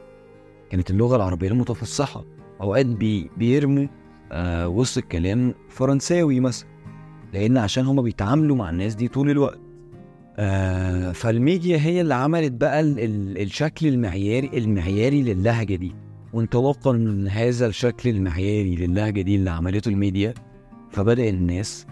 [0.70, 2.26] كانت اللغة العربية المتفصحة.
[2.62, 3.88] أوقات بي بيرموا
[4.32, 6.70] آه وسط الكلام فرنساوي مثلا.
[7.34, 9.60] لأن عشان هما بيتعاملوا مع الناس دي طول الوقت.
[10.38, 15.96] آه فالميديا هي اللي عملت بقى ال ال الشكل المعياري المعياري للهجة دي.
[16.34, 20.34] وانطلاقا من هذا الشكل المعياري للهجة دي اللي عملته الميديا.
[20.94, 21.88] فبدأ الناس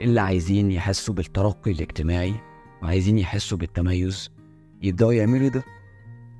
[0.00, 2.34] اللي عايزين يحسوا بالترقي الاجتماعي
[2.82, 4.30] وعايزين يحسوا بالتميز
[4.82, 5.64] يبدأوا يعملوا ده.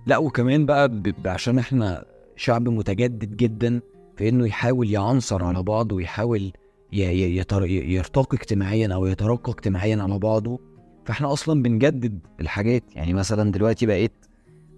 [0.06, 0.90] لا وكمان بقى
[1.26, 2.04] عشان إحنا
[2.36, 3.80] شعب متجدد جدا
[4.16, 6.52] في انه يحاول يعنصر على بعضه ويحاول
[6.92, 10.60] يرتقي اجتماعيا أو يترقى اجتماعيا على بعضه.
[11.04, 12.84] فإحنا أصلا بنجدد الحاجات.
[12.96, 14.12] يعني مثلا دلوقتي بقيت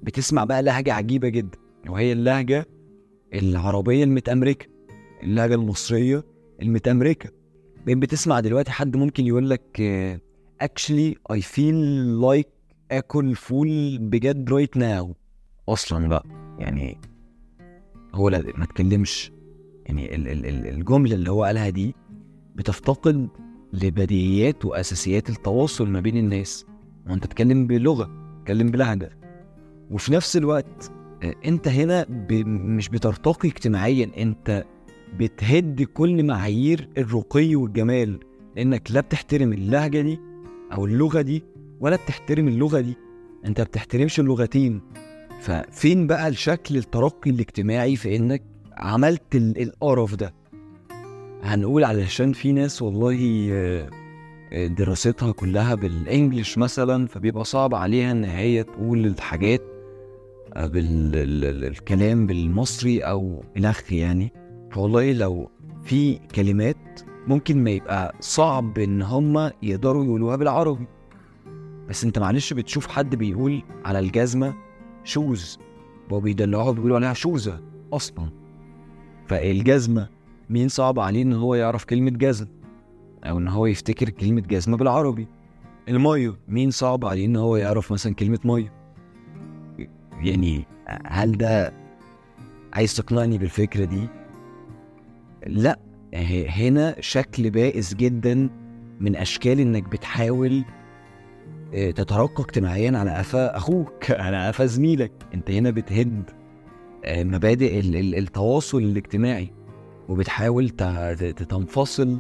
[0.03, 1.59] بتسمع بقى لهجة عجيبة جدا
[1.89, 2.67] وهي اللهجة
[3.35, 4.67] العربية المتأمركة
[5.23, 6.36] اللهجة المصرية.
[6.63, 7.31] المتأمركة
[7.87, 9.63] بقيت بتسمع دلوقتي حد ممكن يقول لك
[10.65, 12.49] actually I feel like
[12.91, 15.15] اكل فول بجد right now
[15.69, 16.25] أصلا بقى
[16.59, 17.01] يعني
[18.15, 19.33] هو لا ما اتكلمش
[19.87, 21.95] يعني ال- ال- ال- الجملة اللي هو قالها دي
[22.55, 23.29] بتفتقد
[23.73, 26.67] لبديهيات وأساسيات التواصل ما بين الناس.
[27.09, 29.19] وأنت تتكلم بلغة تتكلم بلهجة.
[29.91, 30.93] وفي نفس الوقت
[31.23, 32.33] آه، أنت هنا ب...
[32.49, 34.65] مش بترتقي اجتماعيا أنت
[35.19, 38.21] بتهد كل معايير الرقي والجمال
[38.57, 40.21] لأنك لا بتحترم اللهجة دي
[40.73, 41.45] أو اللغة دي
[41.81, 42.97] ولا بتحترم اللغة دي
[43.45, 44.81] أنت بتحترمش اللغتين.
[45.41, 48.43] ففين بقى الشكل الترقي الاجتماعي في إنك
[48.77, 50.35] عملت ال- القرف ده؟
[51.43, 53.91] هنقول علشان في ناس والله آه،
[54.53, 59.63] آه، دراستها كلها بالانجلش مثلا فبيبقى صعب عليها إن هي تقول الحاجات
[60.57, 64.33] بالكلام بالمصري أو إلخ يعني.
[64.77, 65.51] فوالله لو
[65.85, 70.87] في كلمات ممكن ما يبقى صعب إن هم يقدروا يقولوها بالعربي.
[71.89, 74.55] بس أنت معلش بتشوف حد بيقول على الجزمة
[75.05, 75.59] شوز
[76.13, 77.61] هو بيدلعوها بيقولوا عليها شوزة
[77.93, 78.31] أصلا.
[79.27, 80.09] فالجزمة
[80.51, 82.47] مين صعب عليه إن هو يعرف كلمة جزم؟
[83.25, 85.29] أو إن هو يفتكر كلمة جزمة بالعربي.
[85.89, 88.73] المية مين صعب عليه إن هو يعرف مثلا كلمة مية؟
[90.21, 90.67] يعني
[91.07, 91.73] هل ده
[92.73, 94.09] عايز تقنعني بالفكرة دي؟
[95.47, 95.79] لا
[96.49, 98.51] هنا شكل بائس جدا
[99.01, 100.65] من أشكال إنك بتحاول
[101.75, 105.13] آه، تترقى اجتماعيا على قفا أخوك على قفا زميلك.
[105.35, 106.31] أنت هنا بتهد
[107.05, 109.51] آه، مبادئ ال- ال- التواصل الاجتماعي
[110.09, 110.69] وبتحاول
[111.49, 112.19] تنفصل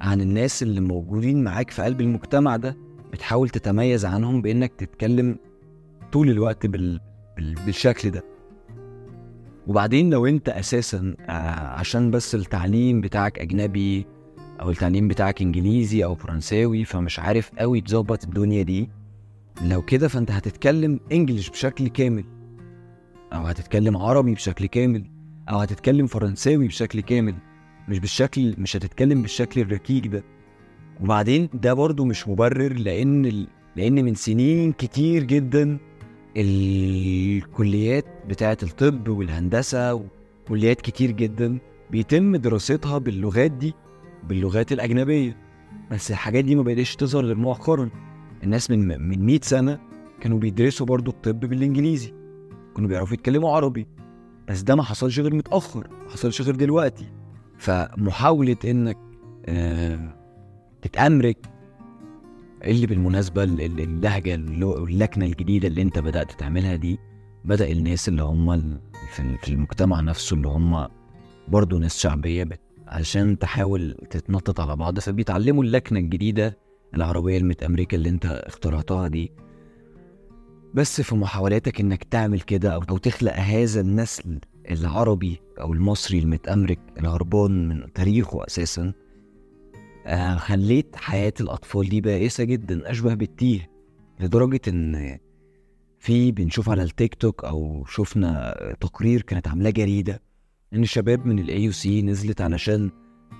[0.00, 2.76] عن الناس اللي موجودين معاك في قلب المجتمع ده.
[3.12, 5.36] بتحاول تتميز عنهم بإنك تتكلم
[6.12, 7.00] طول الوقت بال...
[7.36, 7.54] بال...
[7.66, 8.22] بالشكل ده.
[9.66, 11.32] وبعدين لو انت أساسا آه،
[11.78, 14.06] عشان بس التعليم بتاعك أجنبي
[14.60, 18.88] أو التعليم بتاعك إنجليزي أو فرنساوي فمش عارف قوي تظبط الدنيا دي
[19.62, 22.24] لو كده فأنت هتتكلم إنجليش بشكل كامل
[23.32, 25.04] أو هتتكلم عربي بشكل كامل
[25.50, 27.34] أو هتتكلم فرنساوي بشكل كامل
[27.88, 30.24] مش بالشكل مش هتتكلم بالشكل الركيك ده.
[31.00, 33.46] وبعدين ده برضو مش مبرر لأن ال...
[33.76, 35.78] لأن من سنين كتير جدا
[36.36, 41.58] الكليات بتاعة الطب والهندسة وكليات كتير جدا
[41.90, 43.74] بيتم دراستها باللغات دي
[44.28, 45.36] باللغات الأجنبية.
[45.90, 47.90] بس الحاجات دي ما بقتش تظهر غير مؤخرا.
[48.42, 49.78] الناس من من 100 سنة
[50.20, 52.14] كانوا بيدرسوا برضو الطب بالإنجليزي.
[52.76, 53.86] كانوا بيعرفوا يتكلموا عربي.
[54.48, 57.06] بس ده ما حصلش غير متأخر ما حصلش غير دلوقتي.
[57.58, 58.98] فمحاولة إنك
[59.46, 60.14] آه
[60.82, 61.38] تتأمرك
[62.64, 66.98] اللي بالمناسبة ال- ال- اللهجة اللو- اللكنة الجديدة اللي أنت بدأت تعملها دي؟
[67.44, 68.78] بدأ الناس اللي هم
[69.14, 70.88] في ال- في المجتمع نفسه اللي هم
[71.48, 76.58] برضه ناس شعبية بت- عشان تحاول تتنطط على بعض فبيتعلموا اللكنة الجديدة
[76.94, 79.32] العربية المتأمريكا اللي انت اخترعتها دي.
[80.74, 84.40] بس في محاولاتك إنك تعمل كده أو تخلق هذا النسل
[84.70, 88.92] العربي أو المصري المتأمرك الهربان من تاريخه أساسا
[90.06, 93.70] آه، خليت حياة الأطفال دي بائسة جدا أشبه بالتيه
[94.20, 95.18] لدرجة إن
[95.98, 100.22] في بنشوف على التيك توك أو شفنا تقرير كانت عاملاه جريدة
[100.74, 102.90] إن شباب من ال AUC نزلت علشان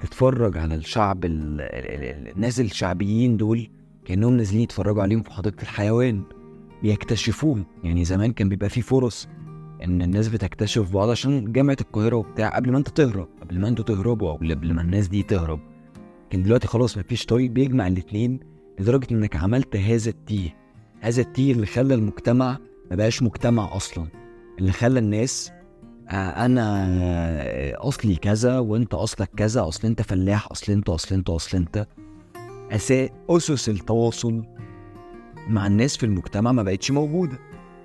[0.03, 3.71] تتفرج على الشعب ال- ال- ال- الناس الشعبيين دول
[4.05, 6.23] كأنهم نازلين يتفرجوا عليهم في حديقة الحيوان
[6.83, 9.29] بيكتشفوهم يعني زمان كان بيبقى في فرص
[9.85, 13.85] إن الناس بتكتشف بعض عشان جامعة القاهرة وبتاع قبل ما أنت تهرب قبل ما أنتوا
[13.85, 15.61] تهربوا أو قبل ما الناس دي تهرب.
[16.35, 18.41] لكن دلوقتي خلاص مفيش طريق بيجمع الاتنين
[18.79, 20.57] لدرجة إنك عملت هذا التيه.
[21.01, 22.59] هذا التيه اللي خلى المجتمع
[22.91, 24.07] ما بقاش مجتمع أصلا.
[24.59, 25.53] اللي خلى الناس
[26.09, 26.13] آه،
[26.47, 31.57] أنا آه، أصلي كذا وأنت أصلك كذا أصل أنت فلاح أصل أنت أصل أنت أصل
[31.57, 31.87] أنت.
[32.71, 33.09] أسا...
[33.31, 34.43] أسس التواصل
[35.49, 37.39] مع الناس في المجتمع ما بقتش موجودة.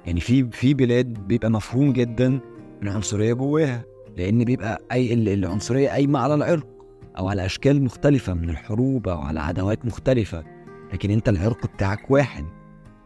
[0.06, 2.40] يعني في في بلاد بيبقى مفهوم جدا
[2.84, 3.84] العنصرية جواها
[4.18, 6.79] لأن بيبقى أي ال- العنصرية قايمة على العرق.
[7.20, 10.44] أو على أشكال مختلفة من الحروب أو على عداوات مختلفة.
[10.94, 12.46] لكن أنت العرق بتاعك واحد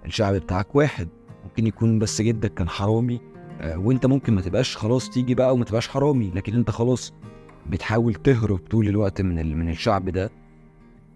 [0.05, 1.07] الشعب بتاعك واحد.
[1.43, 3.21] ممكن يكون بس جدك كان حرامي
[3.61, 6.31] آه، وأنت ممكن ما تبقاش خلاص تيجي بقى وما تبقاش حرامي.
[6.35, 7.13] لكن أنت خلاص
[7.69, 9.57] بتحاول تهرب طول الوقت من.
[9.57, 10.29] من الشعب ده.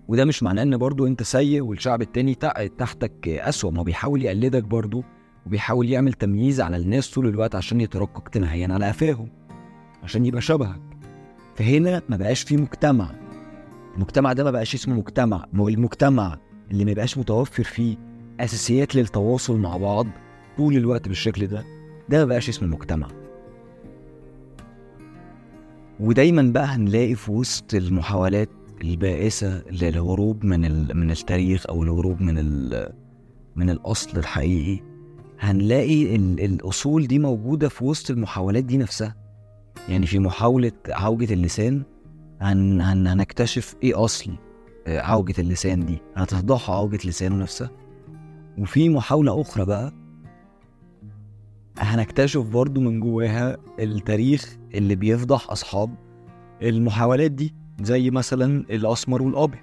[0.07, 2.35] وده مش معناه إن برضو أنت سيء والشعب التاني
[2.77, 3.71] تحتك أسوأ.
[3.71, 5.03] ما بيحاول يقلدك برضو
[5.45, 9.29] وبيحاول يعمل تمييز على الناس طول الوقت عشان يترقى اجتماعيا على قفاهم
[10.03, 10.86] عشان يبقى شبهك.
[11.57, 13.09] فهنا ما بقاش في مجتمع
[13.95, 16.37] المجتمع ده ما بقاش اسمه مجتمع المجتمع
[16.71, 17.97] اللي ما بقاش متوفر فيه
[18.39, 20.07] أساسيات للتواصل مع بعض
[20.57, 21.63] طول الوقت بالشكل ده
[22.09, 23.07] ده ما بقاش اسمه مجتمع
[25.99, 28.49] ودايما بقى هنلاقي في وسط المحاولات
[28.81, 30.61] البائسة للهروب من.
[30.97, 32.35] من التاريخ أو الهروب من.
[33.55, 34.83] من الأصل الحقيقي
[35.39, 36.39] هنلاقي ال...
[36.39, 39.15] الأصول دي موجودة في وسط المحاولات دي نفسها
[39.89, 41.83] يعني في محاولة عوجة اللسان
[42.41, 42.81] هن...
[42.81, 43.07] هن...
[43.07, 44.31] هنكتشف إيه أصل
[44.87, 45.97] آه، عوجة اللسان دي.
[46.15, 47.69] هتفضحها عوجة لسانه نفسها.
[48.57, 49.93] وفي محاولة أخرى بقى
[51.77, 55.95] هنكتشف برضو من جواها التاريخ اللي بيفضح أصحاب
[56.61, 59.59] المحاولات دي زي مثلا الأسمر والأبيض.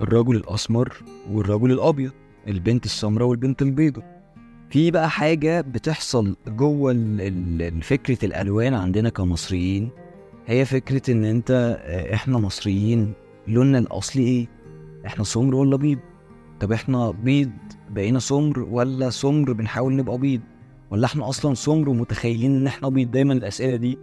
[0.00, 2.12] الرجل الأسمر والرجل الأبيض
[2.48, 4.17] البنت السمراء والبنت البيضاء.
[4.70, 6.92] في بقى حاجة بتحصل جوه
[7.82, 9.90] فكرة الألوان عندنا كمصريين
[10.46, 13.12] هي فكرة إن أنت آه، إحنا مصريين
[13.48, 14.46] لوننا الأصلي إيه؟
[15.06, 15.98] إحنا سمر ولا بيض؟
[16.60, 17.50] طب إحنا بيض
[17.90, 20.40] بقينا سمر ولا سمر بنحاول نبقى بيض؟
[20.90, 23.98] ولا إحنا أصلا سمر ومتخيلين إن إحنا بيض؟ دايما الأسئلة دي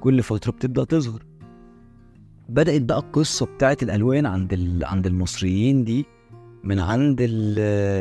[0.00, 1.22] كل فترة بتبدأ تظهر
[2.48, 4.78] بدأت بقى القصة بتاعت الألوان عند.
[4.82, 6.06] عند المصريين دي
[6.64, 7.22] من عند.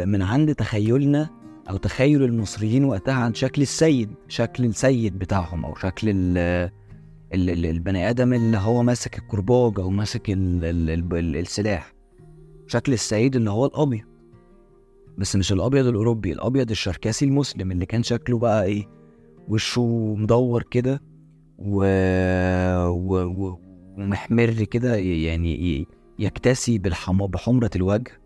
[0.08, 1.30] من عند تخيلنا
[1.70, 6.38] أو تخيل المصريين وقتها عن شكل السيد شكل السيد بتاعهم أو شكل ال...
[7.34, 7.50] ال...
[7.50, 7.66] ال...
[7.66, 10.66] البني آدم اللي هو ماسك الكرباج أو ماسك ال...
[10.66, 10.90] ال...
[10.90, 11.14] ال...
[11.18, 11.36] ال...
[11.38, 11.94] السلاح.
[12.68, 14.04] شكل السيد اللي هو الأبيض.
[15.18, 18.88] بس مش الأبيض الأوروبي الأبيض الشركسي المسلم اللي كان شكله بقى إيه
[19.48, 21.02] وشه مدور كده
[21.58, 21.84] و...
[22.88, 23.16] و...
[23.24, 23.60] و...
[23.98, 25.88] ومحمر كده يعني
[26.20, 27.28] يكتسي بالحم...
[27.28, 28.19] بحمرة الوجه.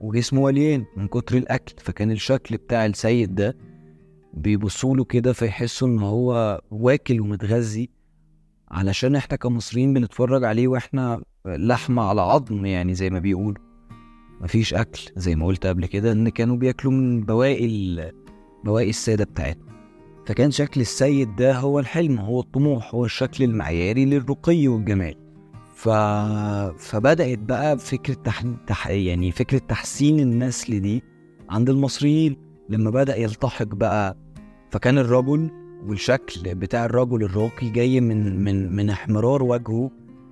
[0.00, 1.74] وجسمه مليان من كتر الأكل.
[1.78, 3.56] فكان الشكل بتاع السيد ده
[4.34, 7.90] بيبصوا له كده فيحسوا إن هو واكل ومتغذي
[8.70, 13.62] علشان إحنا كمصريين بنتفرج عليه وإحنا لحمة على عظم يعني زي ما بيقولوا.
[14.40, 18.12] مفيش أكل زي ما قلت قبل كده إن كانوا بياكلوا من بواقي.
[18.64, 19.66] بواقي السادة بتاعتنا
[20.26, 25.25] فكان شكل السيد ده هو الحلم هو الطموح هو الشكل المعياري للرقي والجمال.
[25.76, 25.88] ف...
[26.78, 28.42] فبدأت بقى فكرة تح...
[28.66, 28.86] تح...
[28.88, 31.02] يعني فكرة تحسين النسل دي
[31.50, 32.36] عند المصريين.
[32.68, 34.16] لما بدأ يلتحق بقى
[34.70, 35.50] فكان الرجل
[35.86, 39.90] والشكل بتاع الرجل الراقي جاي من من من احمرار وجهه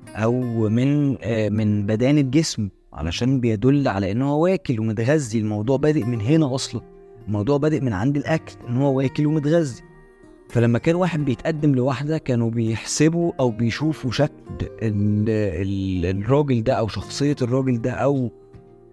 [0.09, 0.33] أو
[0.69, 5.39] من آه، من بدانة جسمه علشان بيدل على إن هو واكل ومتغذي.
[5.39, 6.81] الموضوع بادئ من هنا أصلا.
[7.27, 9.83] الموضوع بادئ من عند الأكل إن هو واكل ومتغذي.
[10.55, 14.33] فلما كان واحد بيتقدم لواحدة كانوا بيحسبوا أو بيشوفوا شكل
[14.63, 18.31] ال ال الراجل ده أو شخصية الراجل ده أو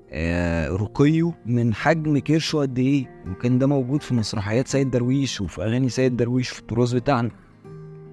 [0.10, 3.22] آه، رقيه من حجم كرشه قد إيه.
[3.32, 7.32] وكان ده موجود في مسرحيات سيد درويش وفي أغاني سيد درويش في التراث بتاعنا.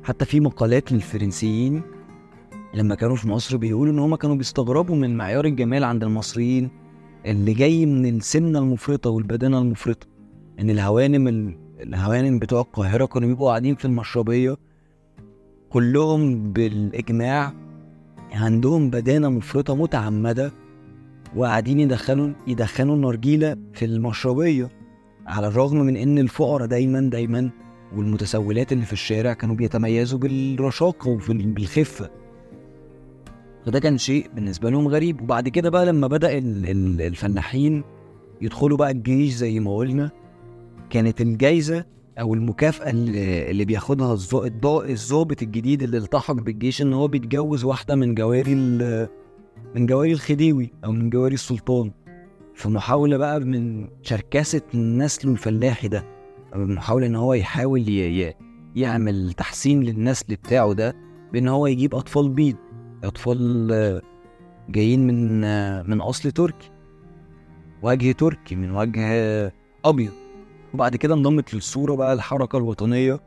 [0.04, 1.82] حتى في مقالات للفرنسيين
[2.74, 6.70] لما كانوا في مصر بيقولوا إن هما كانوا بيستغربوا من معيار الجمال عند المصريين
[7.26, 10.06] اللي جاي من السمنة المفرطة والبدانة المفرطة.
[10.60, 14.56] إن الهوانم ال- الهوانم بتوع القاهرة كانوا بيبقوا قاعدين في المشربية
[15.70, 17.52] كلهم بالإجماع
[18.32, 20.52] عندهم بدانة مفرطة متعمدة
[21.36, 24.68] وقاعدين يدخلوا يدخنوا النرجيلة في المشربية
[25.26, 27.50] على الرغم من إن الفقراء دايما دايما
[27.96, 32.10] والمتسولات اللي في الشارع كانوا بيتميزوا بالرشاقه وبالخفه
[33.66, 35.20] فده كان شيء بالنسبة لهم غريب.
[35.20, 36.06] وبعد كده بقى لما
[36.70, 37.84] ال- الفلاحين
[38.40, 40.10] يدخلوا بقى الجيش زي ما قلنا
[40.90, 41.84] كانت الجايزة
[42.20, 44.14] أو المكافأة اللي بياخدها
[44.64, 48.54] الضابط الجديد اللي التحق بالجيش إن هو بيتجوز واحدة من جواري
[49.74, 51.90] من جواري الخديوي أو من جواري السلطان.
[52.54, 56.04] في محاولة بقى من شركسه نسله الفلاحي ده
[56.54, 57.84] محاولة إن هو يحاول
[58.76, 60.96] يعمل تحسين للنسل بتاعه ده
[61.32, 62.56] بإن هو يجيب أطفال بيض
[63.04, 64.02] أطفال
[64.68, 65.40] جايين من
[65.90, 66.70] من أصل تركي
[67.82, 69.02] وجه تركي من وجه
[69.84, 70.12] أبيض.
[70.74, 73.20] وبعد كده انضمت للصورة بقى الحركة الوطنية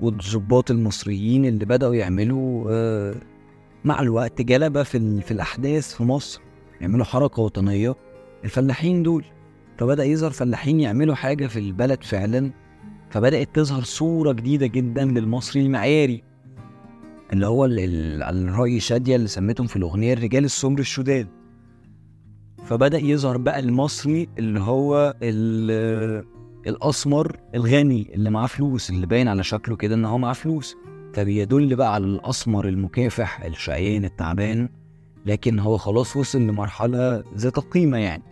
[0.00, 3.14] والضباط المصريين اللي بدأوا يعملوا آه،
[3.84, 6.40] مع الوقت جلبة في في الأحداث في مصر.
[6.80, 7.94] يعملوا حركة وطنية.
[8.44, 9.24] الفلاحين دول
[9.78, 12.50] فبدأ يظهر فلاحين يعملوا حاجة في البلد فعلا.
[13.10, 16.22] فبدأت تظهر صورة جديدة جدا للمصري المعياري.
[17.32, 21.28] اللي هو الرأي شادية اللي سميتهم في الأغنية الرجال السمر الشداد.
[22.64, 26.24] فبدأ يظهر بقى المصري اللي هو ال-
[26.66, 30.76] الأسمر الغني اللي معاه فلوس اللي باين على شكله كده إن هو معاه فلوس.
[31.14, 34.68] فبيدل بقى على الأسمر المكافح الشقيان التعبان.
[35.26, 38.22] لكن هو خلاص وصل لمرحلة ذات قيمة يعني.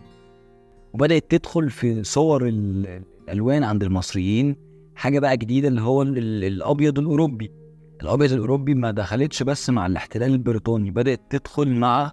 [0.93, 4.55] وبدأت تدخل في صور ال- الألوان عند المصريين.
[4.95, 7.51] حاجة بقى جديدة اللي هو ال- ال- الأبيض الأوروبي.
[8.01, 12.11] الأبيض الأوروبي ما دخلتش بس مع الاحتلال البريطاني بدأت تدخل مع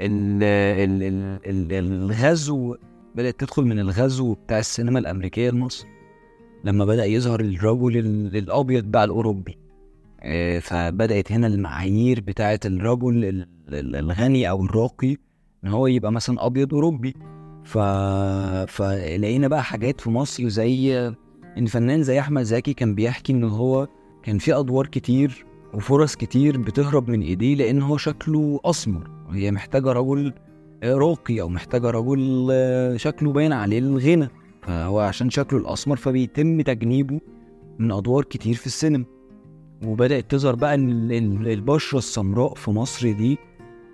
[0.00, 2.76] ال ال ال ال الغزو
[3.16, 5.86] بدأت تدخل من الغزو بتاع السينما الأمريكية لمصر
[6.64, 9.58] لما بدأ يظهر الرجل ال- الابيض بقى الأوروبي.
[10.20, 15.16] آه، فبدأت هنا المعايير بتاعه الرجل ال- ال- الغني أو الراقي
[15.64, 17.14] إن هو يبقى مثلا أبيض أوروبي.
[17.64, 17.78] ف...
[18.68, 20.98] فلقينا بقى حاجات في مصر زي
[21.58, 23.88] إن فنان زي أحمد زكي كان بيحكي إن هو
[24.22, 29.10] كان في أدوار كتير وفرص كتير بتهرب من إيديه لأن هو شكله أسمر.
[29.30, 30.32] هي محتاجة رجل
[30.84, 34.28] راقي أو محتاجه رجل آه، شكله باين عليه الغنى.
[34.62, 37.20] فهو عشان شكله الأسمر فبيتم تجنيبه
[37.78, 39.04] من أدوار كتير في السينما.
[39.86, 43.38] وبدأت تظهر بقى إن ال- ال- البشرة السمراء في مصر دي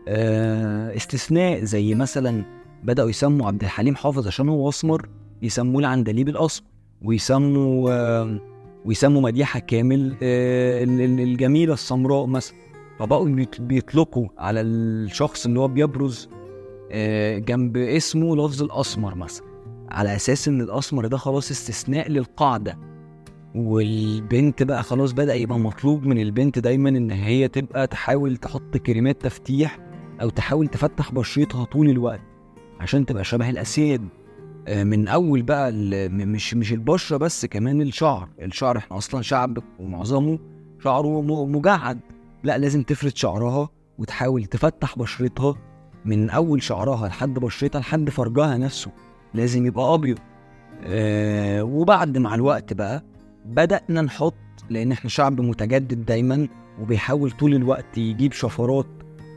[0.09, 2.45] آه، استثناء زي مثلا
[2.85, 5.09] بدأوا يسموا عبد الحليم حافظ عشان هو أسمر
[5.43, 6.66] يسموه العندليب الأسمر.
[7.03, 8.39] ويسموا آه،
[8.85, 12.57] ويسموا مديحة كامل ال- ال- الجميلة السمراء مثلا.
[12.99, 16.28] فبقوا بيطلقوا على الشخص اللي هو بيبرز
[17.39, 19.47] جنب اسمه لفظ الأسمر مثلا.
[19.91, 22.78] على أساس إن الأسمر ده خلاص استثناء للقاعدة.
[23.55, 29.22] والبنت بقى خلاص بدأ يبقى مطلوب من البنت دايما إن هي تبقى تحاول تحط كريمات
[29.22, 29.78] تفتيح
[30.22, 32.20] أو تحاول تفتح بشرتها طول الوقت
[32.80, 34.09] عشان تبقى شبه الأسياد.
[34.68, 35.72] آه، من أول بقى
[36.09, 38.28] مش مش البشرة بس كمان الشعر.
[38.43, 40.39] الشعر إحنا أصلا شعب ومعظمه
[40.85, 42.01] شعره مجعد.
[42.45, 43.68] لا لازم تفرد شعرها
[43.99, 45.55] وتحاول تفتح بشرتها
[46.05, 48.90] من أول شعرها لحد بشرتها لحد فرجها نفسه
[49.34, 50.18] لازم يبقى أبيض
[50.84, 53.05] آه وبعد مع الوقت بقى
[53.46, 54.34] بدأنا نحط
[54.70, 56.48] لأن إحنا شعب متجدد دايما
[56.80, 58.86] وبيحاول طول الوقت يجيب شفرات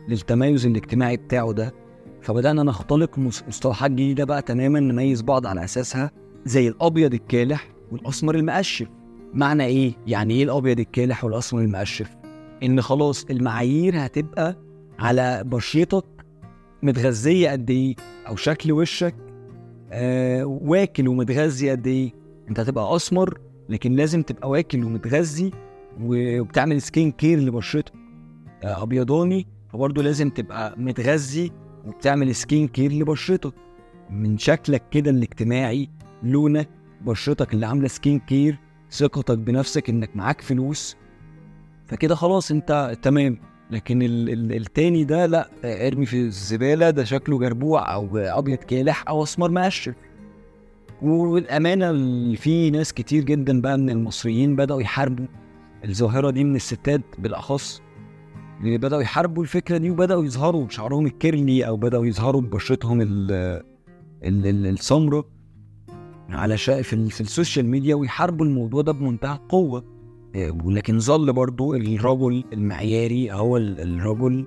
[0.09, 1.73] للتميز الاجتماعي بتاعه ده
[2.21, 6.11] فبدأنا نختلق مص- مصطلحات جديدة بقى تماما نميز بعض على أساسها
[6.45, 8.87] زي الأبيض الكالح والأسمر المقشف
[9.33, 12.09] معنى إيه؟ يعني إيه الأبيض الكالح والأسمر المقشف؟
[12.63, 14.55] إن خلاص المعايير هتبقى
[14.99, 16.05] على بشرتك
[16.83, 17.95] متغذية قد إيه؟
[18.27, 19.15] أو شكل وشك؟
[19.91, 22.11] آه واكل ومتغذي قد إيه؟
[22.49, 25.51] أنت هتبقى أسمر لكن لازم تبقى واكل ومتغذي
[26.01, 27.93] وبتعمل skin care لبشرتك
[28.63, 31.51] آه، أبيضاني فبرضه لازم تبقى متغذي
[31.85, 33.53] وبتعمل skin care لبشرتك
[34.09, 35.89] من شكلك كده الاجتماعي
[36.23, 36.69] لونك
[37.01, 38.59] بشرتك اللي عاملة skin care
[38.91, 40.95] ثقتك بنفسك إنك معاك فلوس
[41.85, 43.37] فكده خلاص أنت تمام.
[43.71, 49.03] لكن ال ال التاني ده لا ارمي في الزبالة ده شكله جربوع أو أبيض كالح
[49.09, 49.93] أو أسمر مقشف
[51.01, 51.91] والأمانة
[52.35, 55.25] في ناس كتير جدا بقى من المصريين بدأوا يحاربوا.
[55.85, 57.81] الظاهرة دي من الستات بالأخص.
[58.61, 63.31] اللي بدأوا يحاربوا الفكرة دي وبدأوا يظهروا بشعرهم ال curly أو بدأوا يظهروا ببشرتهم ال
[64.23, 65.25] ال- ال- السمراء
[66.29, 66.81] على شا...
[66.81, 69.83] في, ال- في ال social media ويحاربوا الموضوع ده بمنتهى القوة.
[70.63, 74.45] ولكن ظل برضو الرجل المعياري هو ال- الرجل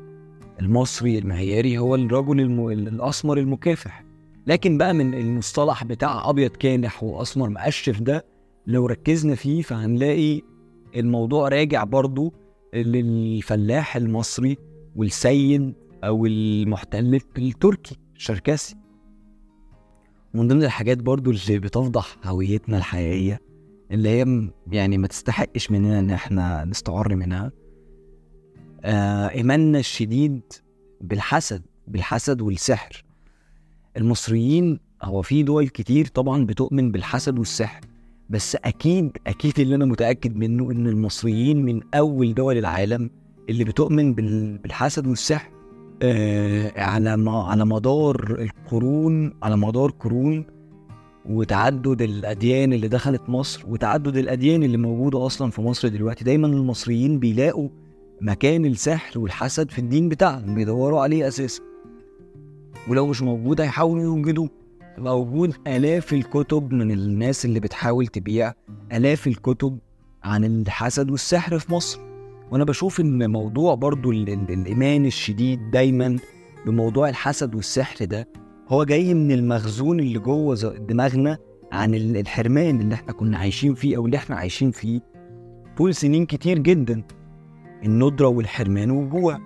[0.60, 2.68] المصري المعياري هو الرجل الم...
[2.68, 4.04] الأسمر المكافح.
[4.46, 8.24] لكن بقى من المصطلح بتاع أبيض كالح وأسمر مقشف ده
[8.66, 10.42] لو ركزنا فيه فهنلاقي
[10.96, 12.34] الموضوع راجع برضو
[12.74, 14.56] للفلاح المصري
[14.96, 15.74] والسيد
[16.04, 18.76] أو المحتل التركي الشركسي
[20.34, 23.40] ومن ضمن الحاجات برضو اللي بتفضح هويتنا الحقيقية
[23.90, 27.52] اللي هي يعني ما تستحقش مننا إن إحنا نستعر منها.
[28.84, 30.40] آه ايماننا الشديد
[31.00, 33.04] بالحسد بالحسد والسحر.
[33.96, 37.80] المصريين هو في دول كتير طبعا بتؤمن بالحسد والسحر
[38.30, 43.10] بس أكيد أكيد اللي أنا متأكد منه إن المصريين من أول دول العالم
[43.48, 45.50] اللي بتؤمن بال- بالحسد والسحر
[46.02, 50.44] آه على على مدار القرون على مدار قرون
[51.28, 56.24] وتعدد الأديان اللي دخلت مصر وتعدد الأديان اللي موجودة أصلا في مصر دلوقتي.
[56.24, 57.68] دايما المصريين بيلاقوا
[58.20, 61.62] مكان السحر والحسد في الدين بتاعهم بيدوروا عليه أساسا.
[62.88, 64.48] ولو مش موجود هيحاولوا يوجدوه.
[64.98, 68.52] موجود آلاف الكتب من الناس اللي بتحاول تبيع
[68.92, 69.78] آلاف الكتب
[70.24, 72.00] عن الحسد والسحر في مصر.
[72.50, 76.16] وأنا بشوف إن موضوع برضو ال- ال- الإيمان الشديد دايما
[76.66, 78.28] بموضوع الحسد والسحر ده
[78.68, 81.38] هو جاي من المخزون اللي جوه دماغنا
[81.72, 85.00] عن ال- الحرمان اللي إحنا كنا عايشين فيه أو اللي إحنا عايشين فيه
[85.76, 87.02] طول سنين كتير جدا
[87.84, 89.38] الندرة والحرمان والجوع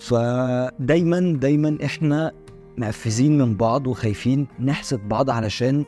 [0.00, 2.32] فدايما دايما إحنا
[2.78, 5.84] مقفزين من بعض وخايفين نحسد بعض علشان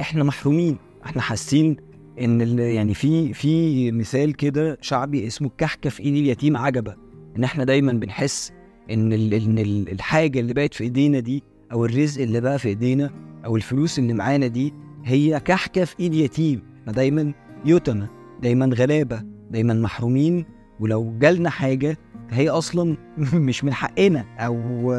[0.00, 0.76] إحنا محرومين.
[1.04, 1.76] إحنا حاسين
[2.20, 6.94] إن يعني في في مثال كده شعبي اسمه الكحكه في إيد اليتيم عجبة.
[7.36, 8.52] إن إحنا دايما بنحس
[8.90, 11.42] إن إن ال- الحاجة اللي بقت في إيدينا دي
[11.72, 13.10] أو الرزق اللي بقى في إيدينا
[13.44, 16.62] أو الفلوس اللي معانا دي هي كحكة في إيد يتيم.
[16.80, 17.32] إحنا دايما
[17.64, 18.06] يتمى
[18.42, 20.44] دايما غلابة دايما محرومين.
[20.80, 21.98] ولو جالنا حاجة
[22.30, 22.96] هي أصلا
[23.34, 24.92] مش من حقنا أو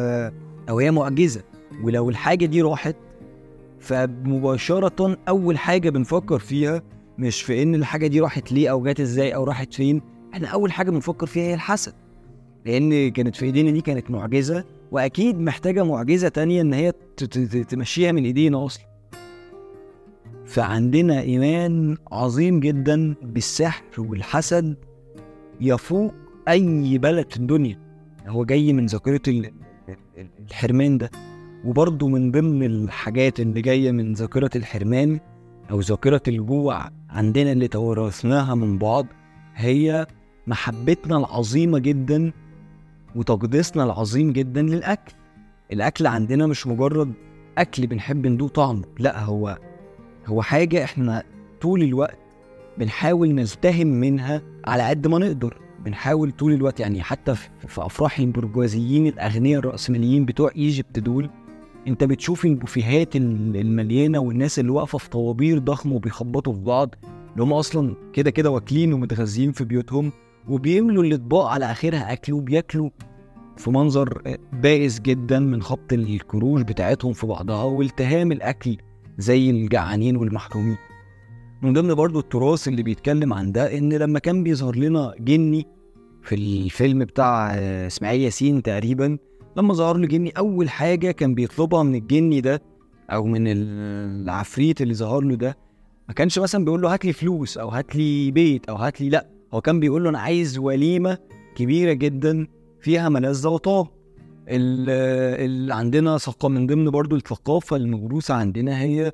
[0.70, 1.44] أو هي معجزة.
[1.84, 2.96] ولو الحاجة دي راحت
[3.80, 6.82] فمباشرة أول حاجة بنفكر فيها
[7.18, 10.02] مش في إن الحاجة دي راحت ليه أو جت إزاي أو راحت فين
[10.34, 11.94] إحنا أول حاجة بنفكر فيها هي الحسد.
[12.66, 16.92] لأن كانت في إيدينا دي كانت معجزة وأكيد محتاجة معجزة تانية إن هي
[17.70, 18.86] تمشيها من إيدينا أصلا.
[20.46, 24.76] فعندنا إيمان عظيم جدا بالسحر والحسد
[25.62, 26.14] يفوق
[26.48, 27.80] أي بلد في الدنيا.
[28.28, 29.52] هو جاي من ذاكرة ال-
[30.18, 31.10] ال- الحرمان ده.
[31.66, 35.20] وبرضه من ضمن الحاجات اللي جاية من ذاكرة الحرمان
[35.72, 39.06] أو ذاكرة الجوع عندنا اللي توارثناها من بعض
[39.56, 40.08] هي
[40.48, 42.32] محبتنا العظيمة جدا
[43.16, 45.14] وتقديسنا العظيم جدا للأكل.
[45.74, 47.14] الأكل عندنا مش مجرد
[47.58, 49.58] أكل بنحب ندوق طعمه لا هو
[50.28, 51.24] هو حاجة إحنا
[51.62, 52.18] طول الوقت
[52.78, 55.58] بنحاول نلتهم منها على قد ما نقدر.
[55.86, 57.36] بنحاول طول الوقت يعني حتى
[57.68, 61.30] في أفراح البرجوازيين الأغنياء الرأسماليين بتوع إيجيبت دول
[61.88, 66.96] أنت بتشوف البوفيهات ال- المليانة والناس اللي واقفة في طوابير ضخمة وبيخبطوا في بعض
[67.34, 70.12] اللي هم أصلا كده كده واكلين ومتغذيين في بيوتهم.
[70.50, 72.90] وبيملوا الأطباق على آخرها أكل وبياكلوا.
[73.58, 74.22] في منظر
[74.54, 78.78] بائس جدا من خبط الكروش بتاعتهم في بعضها والتهام الأكل
[79.18, 80.78] زي الجعانين والمحرومين.
[81.62, 85.68] من ضمن برضو التراث اللي بيتكلم عن ده إن لما كان بيظهر لنا جني
[86.24, 87.56] في الفيلم بتاع
[87.88, 89.18] إسماعيل ياسين تقريبا
[89.58, 92.62] لما ظهر له جني أول حاجة كان بيطلبها من الجني ده
[93.12, 95.58] أو من ال- العفريت اللي ظهر له ده
[96.08, 99.10] ما كانش مثلا بيقول له هات لي فلوس أو هات لي بيت أو هات لي
[99.10, 99.28] لأ.
[99.54, 101.18] هو كان بيقول له أنا عايز وليمة
[101.56, 102.48] كبيرة جدا
[102.82, 103.86] فيها ملذه وطعم
[104.48, 109.12] اللي عندنا من ضمن برضو الثقافة الموروثه عندنا هي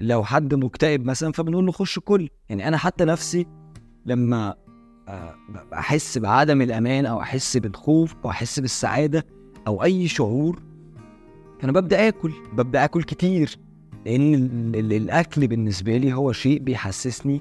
[0.00, 2.28] لو حد مكتئب مثلا فبنقول له خش كل.
[2.48, 3.46] يعني أنا حتى نفسي
[4.06, 4.54] لما
[5.08, 5.34] آه،
[5.72, 9.26] أحس بعدم الأمان أو أحس بالخوف أو أحس بالسعادة
[9.66, 10.62] أو أي شعور
[11.64, 12.32] أنا ببدأ آكل.
[12.52, 13.58] ببدأ آكل كتير.
[14.06, 17.40] لأن ال- ال- الأكل بالنسبة لي هو شيء بيحسسني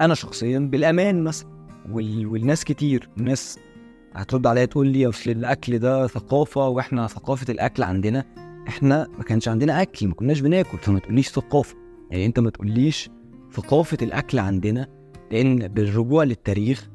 [0.00, 1.59] أنا شخصيا بالأمان مثلا.
[1.92, 3.08] وال- والناس كتير.
[3.18, 3.58] الناس
[4.14, 8.24] هترد عليا تقول لي أصل الأكل ده ثقافة وإحنا ثقافة الأكل عندنا.
[8.68, 11.76] إحنا ما كانش عندنا أكل ما كناش بناكل فما تقوليش ثقافة.
[12.10, 13.10] يعني أنت ما تقوليش
[13.52, 14.88] ثقافة الأكل عندنا
[15.32, 16.88] لأن بالرجوع للتاريخ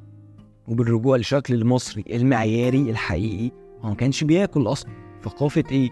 [0.68, 4.92] وبالرجوع للشكل المصري المعياري الحقيقي هو ما كانش بياكل أصلا.
[5.24, 5.90] ثقافة إيه؟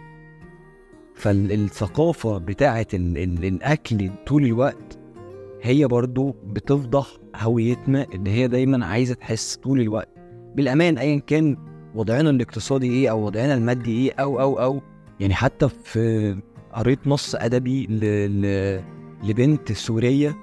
[1.16, 4.98] فالثقافة بتاعة ال- ال- الأكل طول الوقت
[5.62, 10.10] هي برضو بتفضح هويتنا اللي هي دايما عايزة تحس طول الوقت.
[10.56, 11.58] بالأمان ايا كان
[11.96, 14.82] وضعنا الاقتصادي إيه أو وضعنا المادي إيه أو أو أو.
[15.20, 16.36] يعني حتى في
[16.74, 18.00] قريت نص أدبي ل...
[18.42, 18.82] ل...
[19.24, 20.36] لبنت سورية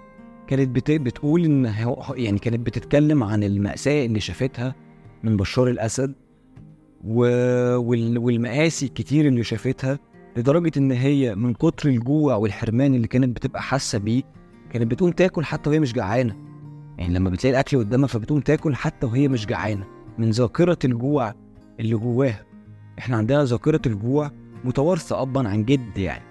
[0.47, 0.91] كانت بت...
[0.91, 1.75] بتقول إن
[2.15, 4.75] يعني كانت بتتكلم عن المأساة اللي شافتها
[5.23, 6.15] من بشار الأسد
[7.05, 7.21] و...
[7.77, 8.19] وال...
[8.19, 9.99] والمآسي الكتير اللي شافتها
[10.37, 14.23] لدرجة إن هي من كتر الجوع والحرمان اللي كانت بتبقى حاسة بيه
[14.73, 16.50] كانت بتقوم تاكل حتى وهي مش جعانة.
[17.01, 19.87] يعني لما بتلاقي الأكل قدامها فبتقوم تاكل حتى وهي مش جعانة
[20.19, 21.35] من ذاكرة الجوع
[21.81, 22.45] اللي جواها.
[22.99, 24.31] إحنا عندنا ذاكرة الجوع
[24.65, 26.25] متوارثة ابا عن جد يعني.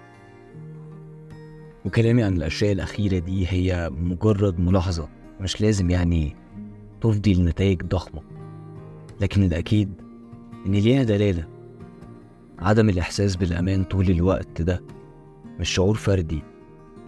[1.84, 5.08] وكلامي عن الأشياء الأخيرة دي هي مجرد ملاحظة
[5.40, 6.36] مش لازم يعني
[7.00, 8.22] تفضي لنتائج ضخمة.
[9.20, 9.92] لكن الأكيد
[10.66, 11.48] إن ليها دلالة
[12.58, 14.82] عدم الإحساس بالأمان طول الوقت ده
[15.60, 16.42] مش شعور فردي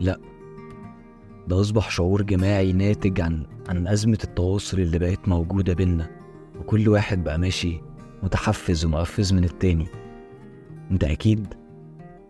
[0.00, 0.31] لأ.
[1.48, 6.10] ده أصبح شعور جماعي ناتج عن عن أزمة التواصل اللي بقت موجودة بينا
[6.60, 7.80] وكل واحد بقى ماشي
[8.22, 9.86] متحفز ومقفز من التاني.
[10.90, 11.46] أنت أكيد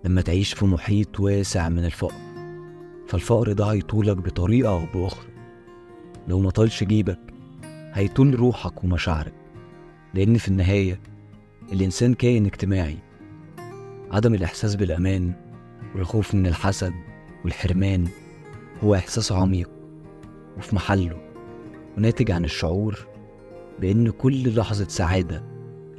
[0.05, 2.21] لما تعيش في محيط واسع من الفقر
[3.09, 5.27] فالفقر ده هيطولك بطريقة أو بأخرى.
[6.29, 7.19] لو ما طالش جيبك
[7.93, 9.35] هيطول روحك ومشاعرك
[10.15, 11.01] لأن في النهاية
[11.73, 12.99] الإنسان كائن اجتماعي.
[14.11, 15.33] عدم الإحساس بالأمان
[15.95, 16.93] والخوف من الحسد
[17.45, 18.09] والحرمان
[18.85, 19.71] هو إحساس عميق
[20.59, 21.17] وفي محله
[21.97, 23.07] وناتج عن الشعور
[23.81, 25.45] بأن كل لحظة سعادة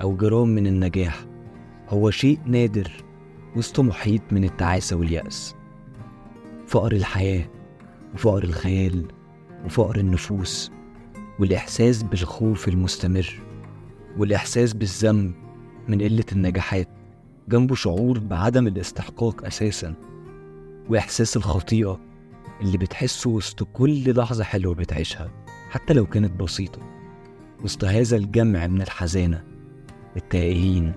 [0.02, 1.26] أو جرام من النجاح
[1.90, 2.92] هو شيء نادر
[3.56, 5.56] وسط محيط من التعاسة واليأس.
[6.68, 7.46] فقر الحياة
[8.14, 9.06] وفقر الخيال
[9.66, 10.72] وفقر النفوس
[11.40, 13.40] والإحساس بالخوف المستمر
[14.18, 15.34] والإحساس بالذنب
[15.88, 16.88] من قلة النجاحات
[17.50, 19.94] جنبه شعور بعدم الاستحقاق أساسا
[20.90, 22.00] وإحساس الخطيئة
[22.64, 25.32] اللي بتحسه وسط كل لحظة حلوة بتعيشها
[25.70, 26.80] حتى لو كانت بسيطة.
[27.64, 29.44] وسط هذا الجمع من الحزانة
[30.18, 30.94] التائهين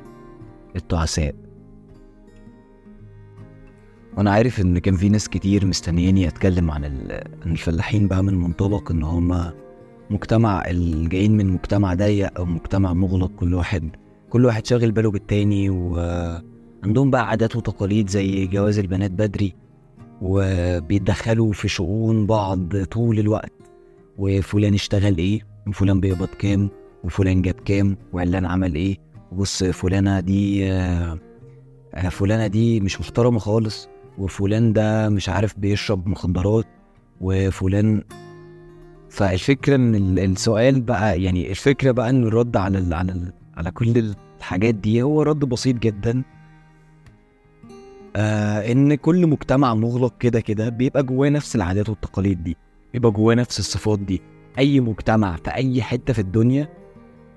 [0.76, 1.34] التعساء.
[4.16, 8.34] وأنا عارف إن كان في ناس كتير مستنياني أتكلم عن ال- عن الفلاحين بقى من
[8.34, 9.52] منطلق إن هما
[10.10, 13.96] مجتمع الجايين من مجتمع ضيق أو مجتمع مغلق كل واحد
[14.30, 19.54] كل واحد شاغل باله بالتاني وعندهم بقى عادات وتقاليد زي جواز البنات بدري.
[20.22, 23.52] وبيتدخلوا في شؤون بعض طول الوقت.
[24.18, 26.68] وفلان اشتغل إيه؟ وفلان بيقبض كام؟
[27.04, 28.96] وفلان جاب كام؟ وعلان عمل إيه؟
[29.32, 31.18] بص فلانة دي آه،
[32.10, 33.88] فلانة دي مش محترمة خالص
[34.18, 36.64] وفلان ده مش عارف بيشرب مخدرات
[37.20, 38.02] وفلان
[39.10, 43.70] فالفكرة إن ال- السؤال بقى يعني الفكرة بقى ان الرد على ال على ال على
[43.70, 46.22] كل الحاجات دي هو رد بسيط جدا.
[48.18, 52.56] آه إن كل مجتمع مغلق كده كده بيبقى جواه نفس العادات والتقاليد دي
[52.92, 54.22] بيبقى جواه نفس الصفات دي.
[54.58, 56.68] أي مجتمع في أي حتة في الدنيا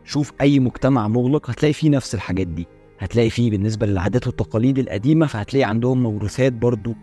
[0.03, 2.67] شوف أي مجتمع مغلق هتلاقي فيه نفس الحاجات دي.
[2.99, 6.95] هتلاقي فيه بالنسبة للعادات والتقاليد القديمة فهتلاقي عندهم موروثات برضو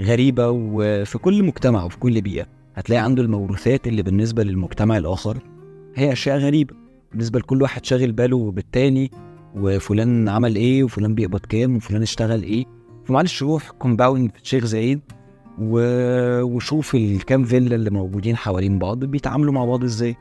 [0.00, 2.46] غريبة وفي كل مجتمع وفي كل بيئة.
[2.74, 5.38] هتلاقي عنده الموروثات اللي بالنسبة للمجتمع الآخر
[5.94, 6.74] هي أشياء غريبة.
[7.10, 9.10] بالنسبة لكل واحد شاغل باله بالتاني
[9.56, 12.77] وفلان عمل إيه وفلان بيقبض كام وفلان اشتغل إيه.
[13.08, 15.00] فمعلش روح compound الشيخ زايد
[15.58, 15.80] و...
[16.42, 20.16] وشوف الكام فيلا اللي موجودين حوالين بعض بيتعاملوا مع بعض إزاي؟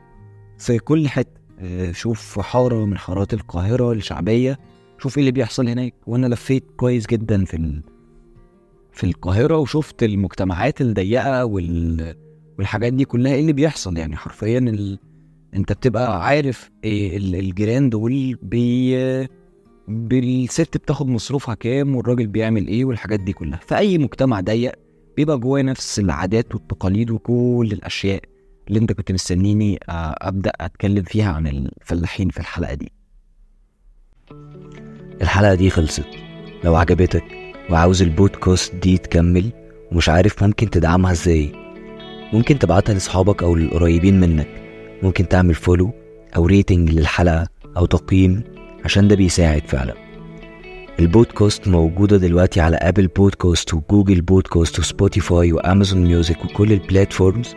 [0.58, 1.42] في كل حتة.
[1.60, 4.60] آه، شوف حارة من حارات القاهرة الشعبية.
[5.00, 5.94] شوف إيه اللي بيحصل هناك.
[6.08, 7.84] وأنا لفيت كويس جدا في ال...
[8.92, 12.16] في القاهرة وشفت المجتمعات الضيقة وال...
[12.58, 13.34] والحاجات دي كلها.
[13.34, 15.00] إيه اللي بيحصل؟ يعني حرفيا ال...
[15.54, 18.96] أنت بتبقى عارف إيه ال- الجيران دول بي...
[19.88, 23.60] بالست بتاخد مصروفها كام والراجل بيعمل إيه والحاجات دي كلها.
[23.68, 24.72] في اي مجتمع ضيق
[25.18, 28.22] بيبقى جواه نفس العادات والتقاليد وكل الأشياء
[28.68, 32.92] اللي أنت كنت مستنيني آه، أبدأ أتكلم فيها عن الفلاحين في الحلقة دي.
[35.22, 36.08] الحلقة دي خلصت.
[36.64, 37.24] لو عجبتك
[37.70, 39.52] وعاوز البودكاست دي تكمل
[39.92, 41.52] ومش عارف ممكن تدعمها إزاي
[42.34, 44.48] ممكن تبعتها لأصحابك أو للقريبين منك.
[45.04, 45.94] ممكن تعمل follow
[46.36, 47.48] أو rating للحلقة
[47.78, 48.57] أو تقييم
[48.88, 49.94] عشان ده بيساعد فعلا.
[51.00, 56.74] البودكاست موجودة دلوقتي على Apple Podcast و Google Podcast و Spotify و Amazon Music وكل
[56.74, 57.56] ال platforms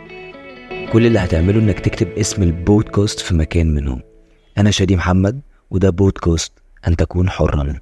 [0.92, 4.02] كل اللي هتعمله إنك تكتب اسم البودكاست في مكان منهم.
[4.58, 5.40] أنا شادي محمد
[5.70, 6.52] وده بودكاست
[6.88, 7.80] أن تكون حرا.